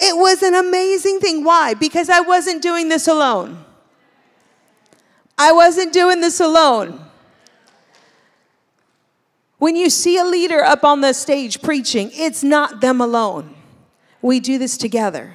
It 0.00 0.16
was 0.16 0.42
an 0.42 0.56
amazing 0.56 1.20
thing. 1.20 1.44
Why? 1.44 1.74
Because 1.74 2.10
I 2.10 2.20
wasn't 2.20 2.60
doing 2.60 2.88
this 2.88 3.06
alone. 3.06 3.64
I 5.38 5.52
wasn't 5.52 5.92
doing 5.92 6.20
this 6.20 6.40
alone. 6.40 7.07
When 9.58 9.74
you 9.74 9.90
see 9.90 10.16
a 10.16 10.24
leader 10.24 10.62
up 10.62 10.84
on 10.84 11.00
the 11.00 11.12
stage 11.12 11.62
preaching, 11.62 12.10
it's 12.14 12.44
not 12.44 12.80
them 12.80 13.00
alone. 13.00 13.54
We 14.22 14.38
do 14.38 14.56
this 14.56 14.76
together. 14.76 15.34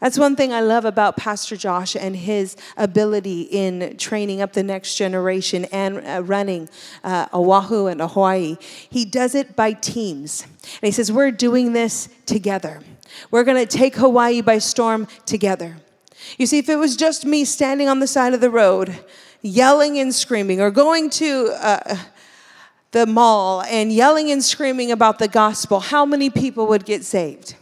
That's 0.00 0.18
one 0.18 0.36
thing 0.36 0.52
I 0.52 0.60
love 0.60 0.84
about 0.84 1.16
Pastor 1.16 1.56
Josh 1.56 1.96
and 1.96 2.16
his 2.16 2.56
ability 2.76 3.42
in 3.42 3.96
training 3.96 4.42
up 4.42 4.52
the 4.52 4.62
next 4.62 4.96
generation 4.96 5.64
and 5.66 6.06
uh, 6.06 6.22
running 6.22 6.68
uh, 7.02 7.28
Oahu 7.32 7.86
and 7.86 8.00
Hawaii. 8.00 8.58
He 8.90 9.04
does 9.04 9.34
it 9.34 9.56
by 9.56 9.72
teams. 9.72 10.42
And 10.42 10.82
he 10.82 10.90
says, 10.90 11.10
We're 11.10 11.30
doing 11.30 11.72
this 11.72 12.08
together. 12.26 12.80
We're 13.30 13.44
going 13.44 13.64
to 13.64 13.78
take 13.78 13.96
Hawaii 13.96 14.42
by 14.42 14.58
storm 14.58 15.06
together. 15.24 15.76
You 16.36 16.46
see, 16.46 16.58
if 16.58 16.68
it 16.68 16.76
was 16.76 16.96
just 16.96 17.24
me 17.24 17.44
standing 17.44 17.88
on 17.88 18.00
the 18.00 18.06
side 18.06 18.34
of 18.34 18.40
the 18.40 18.50
road, 18.50 18.98
yelling 19.40 19.98
and 19.98 20.14
screaming, 20.14 20.60
or 20.60 20.70
going 20.70 21.08
to 21.10 21.54
uh, 21.58 21.96
the 22.96 23.04
mall 23.04 23.60
and 23.60 23.92
yelling 23.92 24.30
and 24.30 24.42
screaming 24.42 24.90
about 24.90 25.18
the 25.18 25.28
gospel, 25.28 25.80
how 25.80 26.06
many 26.06 26.30
people 26.30 26.66
would 26.66 26.86
get 26.86 27.04
saved? 27.04 27.54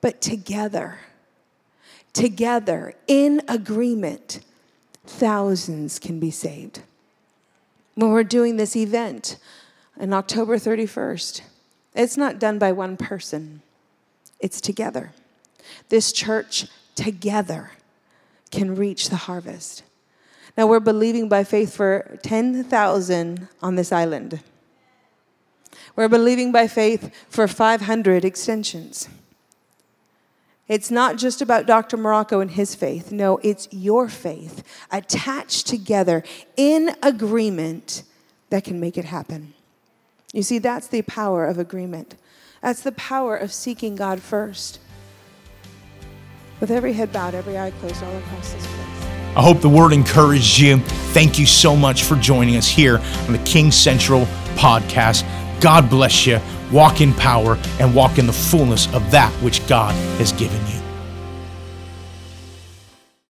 But 0.00 0.22
together, 0.22 1.00
together, 2.14 2.94
in 3.06 3.42
agreement, 3.46 4.40
thousands 5.04 5.98
can 5.98 6.18
be 6.18 6.30
saved. 6.30 6.80
When 7.94 8.10
we're 8.10 8.24
doing 8.24 8.56
this 8.56 8.74
event 8.74 9.36
on 10.00 10.14
October 10.14 10.56
31st, 10.56 11.42
it's 11.94 12.16
not 12.16 12.38
done 12.38 12.58
by 12.58 12.72
one 12.72 12.96
person, 12.96 13.60
it's 14.40 14.62
together. 14.62 15.12
This 15.90 16.10
church 16.10 16.68
together 16.94 17.72
can 18.50 18.76
reach 18.76 19.10
the 19.10 19.16
harvest. 19.16 19.82
Now 20.58 20.66
we're 20.66 20.80
believing 20.80 21.28
by 21.28 21.44
faith 21.44 21.72
for 21.72 22.18
10,000 22.24 23.48
on 23.62 23.76
this 23.76 23.92
island. 23.92 24.40
We're 25.94 26.08
believing 26.08 26.50
by 26.50 26.66
faith 26.66 27.14
for 27.28 27.46
500 27.46 28.24
extensions. 28.24 29.08
It's 30.66 30.90
not 30.90 31.16
just 31.16 31.40
about 31.40 31.66
Dr. 31.66 31.96
Marocco 31.96 32.42
and 32.42 32.50
his 32.50 32.74
faith. 32.74 33.12
No, 33.12 33.38
it's 33.44 33.68
your 33.70 34.08
faith 34.08 34.64
attached 34.90 35.68
together 35.68 36.24
in 36.56 36.90
agreement 37.04 38.02
that 38.50 38.64
can 38.64 38.80
make 38.80 38.98
it 38.98 39.04
happen. 39.04 39.54
You 40.32 40.42
see, 40.42 40.58
that's 40.58 40.88
the 40.88 41.02
power 41.02 41.46
of 41.46 41.58
agreement. 41.58 42.16
That's 42.62 42.82
the 42.82 42.92
power 42.92 43.36
of 43.36 43.52
seeking 43.52 43.94
God 43.94 44.20
first. 44.20 44.80
With 46.58 46.72
every 46.72 46.94
head 46.94 47.12
bowed, 47.12 47.34
every 47.34 47.56
eye 47.56 47.70
closed, 47.78 48.02
all 48.02 48.16
across 48.16 48.52
this 48.52 48.66
place. 48.66 48.97
I 49.36 49.42
hope 49.42 49.60
the 49.60 49.68
word 49.68 49.92
encouraged 49.92 50.58
you. 50.58 50.78
Thank 51.12 51.38
you 51.38 51.46
so 51.46 51.76
much 51.76 52.04
for 52.04 52.16
joining 52.16 52.56
us 52.56 52.66
here 52.66 52.98
on 53.26 53.32
the 53.32 53.42
King's 53.44 53.82
Cathedral 53.82 54.26
podcast. 54.56 55.24
God 55.60 55.88
bless 55.88 56.26
you. 56.26 56.40
Walk 56.72 57.00
in 57.00 57.12
power 57.14 57.58
and 57.80 57.94
walk 57.94 58.18
in 58.18 58.26
the 58.26 58.32
fullness 58.32 58.92
of 58.94 59.10
that 59.10 59.32
which 59.42 59.66
God 59.68 59.94
has 60.18 60.32
given 60.32 60.60
you. 60.66 60.77